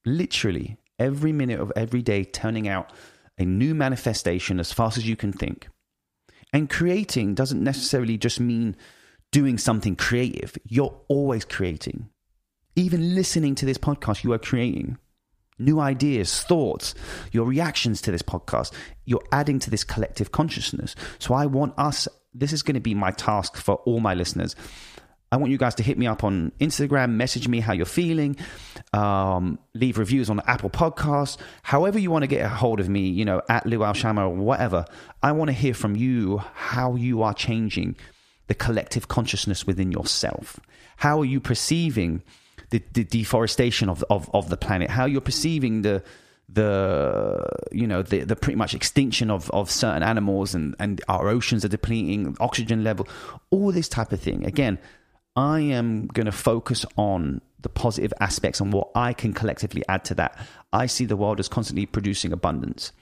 literally 0.05 0.79
every 0.99 1.33
minute 1.33 1.61
of 1.61 1.73
every 1.77 2.03
day, 2.03 2.25
turning 2.25 2.69
out 2.69 2.93
a 3.39 3.45
new 3.45 3.75
manifestation 3.75 4.61
as 4.61 4.73
fast 4.73 4.99
as 4.99 5.09
you 5.09 5.17
can 5.17 5.33
think. 5.33 5.69
And 6.53 6.69
creating 6.69 7.35
doesn't 7.35 7.63
necessarily 7.63 8.19
just 8.19 8.41
mean 8.41 8.77
doing 9.33 9.59
something 9.59 9.97
creative. 9.97 10.57
You're 10.65 11.01
always 11.09 11.45
creating. 11.45 12.09
Even 12.77 13.15
listening 13.15 13.55
to 13.57 13.67
this 13.67 13.79
podcast, 13.79 14.25
you 14.25 14.33
are 14.33 14.39
creating 14.39 14.99
new 15.59 15.79
ideas, 15.79 16.43
thoughts, 16.43 16.95
your 17.33 17.45
reactions 17.45 18.01
to 18.03 18.11
this 18.11 18.23
podcast. 18.23 18.73
You're 19.05 19.25
adding 19.31 19.59
to 19.61 19.71
this 19.71 19.85
collective 19.85 20.33
consciousness. 20.33 20.97
So 21.19 21.35
I 21.35 21.47
want 21.47 21.75
us, 21.79 22.09
this 22.33 22.53
is 22.53 22.63
going 22.63 22.75
to 22.75 22.81
be 22.81 22.95
my 22.95 23.11
task 23.11 23.57
for 23.57 23.77
all 23.85 24.01
my 24.01 24.15
listeners. 24.15 24.57
I 25.33 25.37
want 25.37 25.53
you 25.53 25.59
guys 25.59 25.77
to 25.77 25.85
hit 25.85 25.97
me 25.97 26.09
up 26.09 26.25
on 26.25 26.51
Instagram, 26.61 27.13
message 27.13 27.47
me 27.47 27.61
how 27.61 27.73
you're 27.73 27.87
feeling, 27.87 28.37
um, 28.93 29.61
leave 29.75 29.97
reviews 29.97 30.29
on 30.29 30.41
Apple 30.47 30.71
Podcasts, 30.71 31.37
however 31.63 32.01
you 32.01 32.11
want 32.11 32.25
to 32.25 32.27
get 32.27 32.45
a 32.45 32.49
hold 32.49 32.81
of 32.81 32.89
me, 32.89 33.09
you 33.09 33.25
know, 33.25 33.41
at 33.49 33.65
Lou 33.65 33.95
Shama 33.95 34.29
or 34.29 34.35
whatever. 34.35 34.85
I 35.23 35.31
want 35.31 35.49
to 35.49 35.53
hear 35.53 35.73
from 35.73 35.95
you 35.95 36.39
how 36.39 36.97
you 36.97 37.23
are 37.23 37.33
changing 37.33 37.95
the 38.49 38.55
collective 38.55 39.07
consciousness 39.07 39.69
within 39.69 39.93
yourself. 39.93 40.59
How 40.97 41.21
are 41.21 41.25
you 41.25 41.39
perceiving 41.39 42.25
the, 42.71 42.83
the 42.93 43.05
deforestation 43.05 43.89
of, 43.89 44.05
of, 44.11 44.29
of 44.35 44.49
the 44.49 44.57
planet? 44.57 44.91
How 44.91 45.05
you're 45.05 45.21
perceiving 45.21 45.83
the 45.83 46.03
the 46.53 47.47
you 47.71 47.87
know 47.87 48.03
the 48.03 48.25
the 48.25 48.35
pretty 48.35 48.57
much 48.57 48.75
extinction 48.75 49.31
of 49.31 49.49
of 49.51 49.71
certain 49.71 50.03
animals 50.03 50.53
and 50.53 50.75
and 50.81 51.01
our 51.07 51.29
oceans 51.29 51.65
are 51.65 51.69
depleting 51.69 52.37
oxygen 52.41 52.83
level 52.83 53.07
all 53.51 53.71
this 53.71 53.89
type 53.89 54.11
of 54.11 54.21
thing 54.21 54.45
again 54.45 54.77
I 55.41 55.61
am 55.61 56.07
going 56.09 56.27
to 56.27 56.33
focus 56.33 56.85
on 56.99 57.41
the 57.63 57.71
positive 57.71 58.13
aspects 58.21 58.61
and 58.61 58.75
what 58.75 58.91
I 58.95 59.15
can 59.15 59.33
collectively 59.33 59.83
add 59.89 60.05
to 60.07 60.15
that. 60.17 60.39
I 60.71 60.85
see 60.85 61.07
the 61.07 61.17
world 61.17 61.41
as 61.41 61.49
constantly 61.49 61.87
producing 61.87 62.31
abundance. 62.31 62.93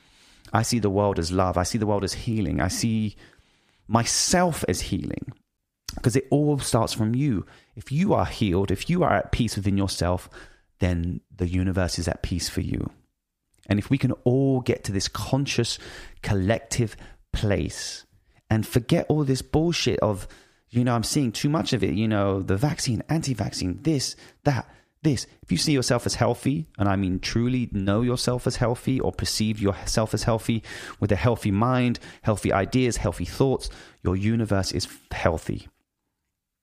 I 0.53 0.63
see 0.63 0.79
the 0.79 0.89
world 0.89 1.19
as 1.19 1.33
love. 1.33 1.59
I 1.59 1.65
see 1.65 1.79
the 1.79 1.87
world 1.87 2.05
as 2.05 2.13
healing. 2.13 2.61
I 2.61 2.69
see 2.69 3.17
myself 3.89 4.65
as 4.69 4.83
healing 4.83 5.33
because 5.97 6.15
it 6.15 6.29
all 6.31 6.61
starts 6.61 6.93
from 6.93 7.17
you. 7.17 7.45
If 7.75 7.91
you 7.91 8.15
are 8.15 8.27
healed, 8.27 8.71
if 8.71 8.89
you 8.89 9.03
are 9.03 9.15
at 9.15 9.33
peace 9.33 9.57
within 9.57 9.77
yourself, 9.77 10.31
then 10.79 11.21
the 11.35 11.49
universe 11.49 11.99
is 11.99 12.07
at 12.07 12.23
peace 12.23 12.49
for 12.49 12.61
you. 12.61 12.89
And 13.69 13.81
if 13.81 13.91
we 13.91 13.99
can 13.99 14.13
all 14.23 14.61
get 14.61 14.85
to 14.85 14.93
this 14.93 15.09
conscious, 15.09 15.77
collective 16.23 16.97
place 17.33 18.07
and 18.49 18.65
forget 18.65 19.07
all 19.09 19.25
this 19.25 19.43
bullshit 19.43 19.99
of 19.99 20.29
you 20.71 20.85
know, 20.85 20.95
I'm 20.95 21.05
seeing 21.05 21.33
too 21.33 21.49
much 21.49 21.73
of 21.73 21.83
it. 21.83 21.95
You 21.95 22.09
know, 22.09 22.43
the 22.43 22.57
vaccine, 22.57 23.03
anti 23.09 23.35
vaccine, 23.35 23.81
this, 23.83 24.17
that, 24.45 24.69
this. 25.03 25.27
If 25.43 25.51
you 25.51 25.59
see 25.59 25.73
yourself 25.73 26.07
as 26.07 26.15
healthy, 26.15 26.67
and 26.79 26.89
I 26.89 26.97
mean 26.97 27.21
truly 27.21 27.69
know 27.73 28.03
yourself 28.03 28.47
as 28.47 28.57
healthy 28.57 29.01
or 29.01 29.13
perceive 29.13 29.61
yourself 29.61 30.15
as 30.15 30.25
healthy 30.25 30.63
with 31.01 31.13
a 31.13 31.17
healthy 31.17 31.51
mind, 31.51 31.99
healthy 32.23 32.53
ideas, 32.53 32.99
healthy 32.99 33.25
thoughts, 33.25 33.71
your 34.03 34.17
universe 34.17 34.73
is 34.73 34.89
healthy. 35.11 35.69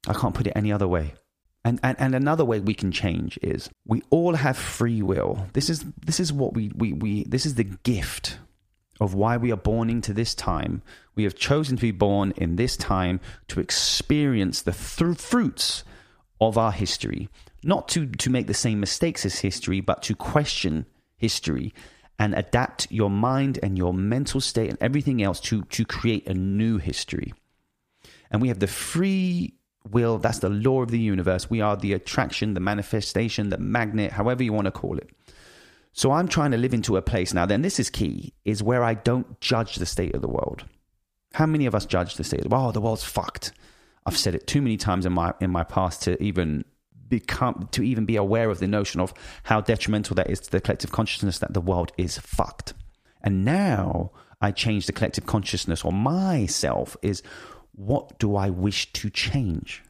I 0.08 0.14
can't 0.14 0.36
put 0.36 0.48
it 0.48 0.54
any 0.56 0.72
other 0.72 0.88
way. 0.88 1.16
And, 1.64 1.80
and, 1.82 2.00
and 2.00 2.14
another 2.14 2.46
way 2.46 2.60
we 2.60 2.76
can 2.76 2.92
change 2.92 3.40
is 3.42 3.72
we 3.88 4.04
all 4.12 4.36
have 4.36 4.56
free 4.56 5.02
will. 5.02 5.48
This 5.54 5.68
is, 5.68 5.84
this 6.06 6.20
is 6.20 6.32
what 6.32 6.54
we, 6.54 6.72
we, 6.76 6.94
we, 6.94 7.24
this 7.24 7.48
is 7.48 7.56
the 7.56 7.64
gift 7.64 8.38
of 9.00 9.14
why 9.14 9.38
we 9.38 9.52
are 9.52 9.58
born 9.58 9.90
into 9.90 10.14
this 10.14 10.34
time. 10.34 10.82
We 11.16 11.24
have 11.24 11.36
chosen 11.36 11.78
to 11.78 11.82
be 11.82 11.92
born 11.92 12.34
in 12.38 12.56
this 12.56 12.78
time 12.78 13.20
to 13.50 13.60
experience 13.60 14.62
the 14.62 14.72
th- 14.72 15.18
fruits 15.20 15.84
of 16.40 16.58
our 16.58 16.72
history, 16.72 17.30
not 17.64 17.88
to, 17.90 18.06
to 18.06 18.30
make 18.30 18.48
the 18.48 18.54
same 18.54 18.80
mistakes 18.80 19.26
as 19.26 19.40
history, 19.40 19.82
but 19.82 20.02
to 20.04 20.16
question 20.16 20.86
history 21.18 21.74
and 22.18 22.34
adapt 22.34 22.92
your 22.92 23.10
mind 23.10 23.60
and 23.62 23.78
your 23.78 23.94
mental 23.94 24.40
state 24.40 24.70
and 24.70 24.78
everything 24.82 25.22
else 25.22 25.40
to, 25.42 25.64
to 25.64 25.86
create 25.86 26.28
a 26.28 26.34
new 26.34 26.78
history. 26.78 27.34
And 28.32 28.42
we 28.42 28.48
have 28.48 28.60
the 28.60 28.68
free 28.68 29.54
will, 29.90 30.18
that's 30.18 30.40
the 30.40 30.50
law 30.50 30.82
of 30.82 30.92
the 30.92 31.00
universe. 31.00 31.50
We 31.50 31.62
are 31.62 31.76
the 31.76 31.94
attraction, 31.94 32.54
the 32.54 32.60
manifestation, 32.60 33.50
the 33.50 33.58
magnet, 33.58 34.14
however 34.14 34.44
you 34.44 34.54
want 34.54 34.66
to 34.66 34.72
call 34.72 34.98
it. 34.98 35.10
So 35.98 36.12
I'm 36.12 36.28
trying 36.28 36.52
to 36.52 36.58
live 36.58 36.74
into 36.74 36.98
a 36.98 37.02
place 37.02 37.34
now, 37.34 37.46
then 37.46 37.62
this 37.62 37.80
is 37.80 37.90
key, 37.90 38.34
is 38.44 38.62
where 38.62 38.84
I 38.84 38.96
don't 38.96 39.40
judge 39.40 39.76
the 39.76 39.86
state 39.86 40.14
of 40.14 40.22
the 40.22 40.28
world. 40.28 40.66
How 41.34 41.46
many 41.46 41.68
of 41.68 41.74
us 41.74 41.86
judge 41.86 42.16
the 42.16 42.24
state 42.26 42.42
of 42.42 42.50
the 42.50 42.54
world? 42.54 42.68
Oh, 42.68 42.72
the 42.74 42.82
world's 42.82 43.06
fucked. 43.06 43.54
I've 44.06 44.18
said 44.18 44.36
it 44.36 44.46
too 44.46 44.62
many 44.62 44.76
times 44.76 45.06
in 45.06 45.14
my 45.14 45.34
in 45.40 45.52
my 45.52 45.64
past 45.64 46.02
to 46.04 46.22
even 46.22 46.66
become 47.08 47.70
to 47.72 47.82
even 47.82 48.06
be 48.06 48.18
aware 48.18 48.50
of 48.50 48.60
the 48.60 48.68
notion 48.68 49.00
of 49.00 49.14
how 49.44 49.62
detrimental 49.62 50.16
that 50.16 50.30
is 50.30 50.42
to 50.42 50.52
the 50.52 50.60
collective 50.60 50.92
consciousness 50.92 51.40
that 51.40 51.54
the 51.54 51.62
world 51.62 51.94
is 51.98 52.18
fucked. 52.18 52.74
And 53.24 53.46
now 53.46 54.12
I 54.42 54.52
change 54.52 54.88
the 54.88 54.94
collective 54.94 55.26
consciousness 55.26 55.86
or 55.86 55.94
myself 55.94 56.98
is 57.04 57.24
what 57.72 58.20
do 58.20 58.36
I 58.36 58.50
wish 58.50 58.92
to 58.94 59.10
change? 59.10 59.82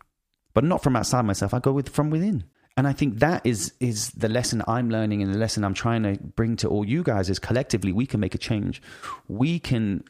But 0.54 0.66
not 0.66 0.84
from 0.84 0.96
outside 0.96 1.24
myself, 1.24 1.52
I 1.56 1.60
go 1.60 1.72
with 1.72 1.90
from 1.90 2.12
within. 2.12 2.44
And 2.78 2.88
I 2.88 2.94
think 2.94 3.20
that 3.20 3.46
is 3.46 3.74
is 3.80 4.10
the 4.12 4.28
lesson 4.28 4.62
I'm 4.68 4.90
learning 4.90 5.22
and 5.22 5.34
the 5.34 5.38
lesson 5.38 5.64
I'm 5.64 5.74
trying 5.74 6.04
to 6.04 6.22
bring 6.22 6.58
to 6.58 6.68
all 6.68 6.86
you 6.86 7.04
guys 7.04 7.30
is 7.30 7.40
collectively 7.40 7.94
we 7.94 8.06
can 8.06 8.20
make 8.20 8.36
a 8.36 8.38
change. 8.38 8.82
We 9.28 9.60
can 9.60 10.04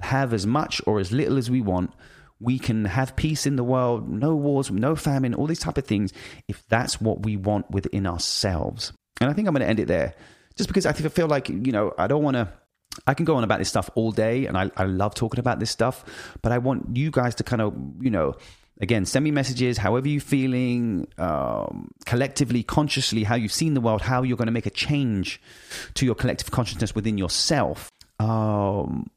have 0.00 0.34
as 0.34 0.46
much 0.46 0.82
or 0.86 1.00
as 1.00 1.12
little 1.12 1.38
as 1.38 1.50
we 1.50 1.60
want 1.60 1.92
we 2.40 2.58
can 2.58 2.86
have 2.86 3.14
peace 3.16 3.46
in 3.46 3.56
the 3.56 3.64
world, 3.64 4.08
no 4.08 4.34
wars, 4.34 4.70
no 4.70 4.96
famine, 4.96 5.34
all 5.34 5.46
these 5.46 5.60
type 5.60 5.76
of 5.76 5.84
things, 5.84 6.12
if 6.48 6.66
that's 6.68 7.00
what 7.00 7.22
we 7.22 7.36
want 7.36 7.70
within 7.70 8.06
ourselves. 8.06 8.92
And 9.20 9.30
I 9.30 9.34
think 9.34 9.46
I'm 9.46 9.54
going 9.54 9.62
to 9.62 9.68
end 9.68 9.78
it 9.78 9.88
there, 9.88 10.14
just 10.56 10.68
because 10.68 10.86
I 10.86 10.92
feel 10.92 11.28
like 11.28 11.50
you 11.50 11.72
know 11.72 11.92
I 11.98 12.06
don't 12.06 12.22
want 12.22 12.36
to. 12.36 12.48
I 13.06 13.14
can 13.14 13.24
go 13.24 13.36
on 13.36 13.44
about 13.44 13.60
this 13.60 13.68
stuff 13.68 13.88
all 13.94 14.10
day, 14.10 14.46
and 14.46 14.56
I, 14.56 14.70
I 14.76 14.84
love 14.84 15.14
talking 15.14 15.38
about 15.38 15.60
this 15.60 15.70
stuff, 15.70 16.04
but 16.42 16.50
I 16.50 16.58
want 16.58 16.96
you 16.96 17.10
guys 17.10 17.34
to 17.36 17.44
kind 17.44 17.62
of 17.62 17.74
you 18.00 18.10
know 18.10 18.36
again 18.80 19.04
send 19.04 19.24
me 19.24 19.30
messages 19.30 19.78
however 19.78 20.08
you're 20.08 20.20
feeling 20.20 21.06
um, 21.18 21.90
collectively 22.06 22.62
consciously 22.62 23.24
how 23.24 23.34
you've 23.34 23.52
seen 23.52 23.74
the 23.74 23.80
world 23.80 24.00
how 24.02 24.22
you're 24.22 24.36
going 24.36 24.46
to 24.46 24.52
make 24.52 24.66
a 24.66 24.70
change 24.70 25.40
to 25.94 26.04
your 26.04 26.14
collective 26.14 26.50
consciousness 26.50 26.94
within 26.94 27.18
yourself 27.18 27.90
um, 28.18 29.10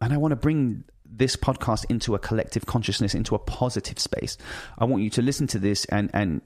and 0.00 0.12
i 0.12 0.16
want 0.16 0.32
to 0.32 0.36
bring 0.36 0.84
this 1.20 1.36
podcast 1.36 1.84
into 1.88 2.14
a 2.14 2.18
collective 2.18 2.66
consciousness, 2.66 3.14
into 3.14 3.34
a 3.34 3.38
positive 3.38 3.98
space. 3.98 4.36
I 4.78 4.84
want 4.84 5.02
you 5.02 5.10
to 5.10 5.22
listen 5.22 5.46
to 5.48 5.58
this 5.58 5.84
and 5.86 6.10
and 6.12 6.40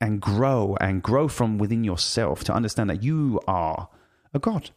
and 0.00 0.20
grow 0.20 0.76
and 0.80 1.02
grow 1.02 1.28
from 1.28 1.58
within 1.58 1.84
yourself 1.84 2.44
to 2.44 2.52
understand 2.52 2.90
that 2.90 3.02
you 3.02 3.40
are 3.46 3.88
a 4.34 4.38
God. 4.38 4.70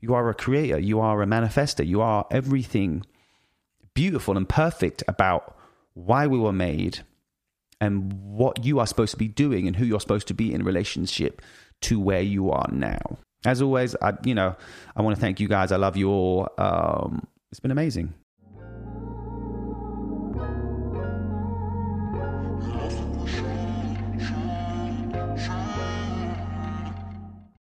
You 0.00 0.14
are 0.14 0.28
a 0.28 0.34
creator. 0.34 0.78
You 0.78 1.00
are 1.00 1.22
a 1.22 1.26
manifester. 1.26 1.86
You 1.86 2.02
are 2.02 2.26
everything 2.30 3.04
beautiful 3.94 4.36
and 4.36 4.48
perfect 4.48 5.02
about 5.08 5.56
why 5.96 6.26
we 6.26 6.38
were 6.38 6.52
made 6.52 7.00
and 7.80 8.12
what 8.12 8.64
you 8.64 8.78
are 8.78 8.86
supposed 8.86 9.12
to 9.12 9.16
be 9.16 9.28
doing 9.28 9.66
and 9.66 9.76
who 9.76 9.84
you're 9.84 10.00
supposed 10.00 10.28
to 10.28 10.34
be 10.34 10.52
in 10.52 10.62
relationship 10.62 11.40
to 11.80 11.98
where 11.98 12.20
you 12.20 12.50
are 12.50 12.68
now. 12.70 13.18
As 13.44 13.62
always, 13.62 13.96
I 14.02 14.12
you 14.24 14.34
know 14.34 14.54
I 14.94 15.02
want 15.02 15.16
to 15.16 15.20
thank 15.20 15.40
you 15.40 15.48
guys. 15.48 15.72
I 15.72 15.76
love 15.76 15.96
you 15.96 16.10
all. 16.10 16.48
Um, 16.58 17.26
it's 17.50 17.60
been 17.60 17.70
amazing. 17.70 18.12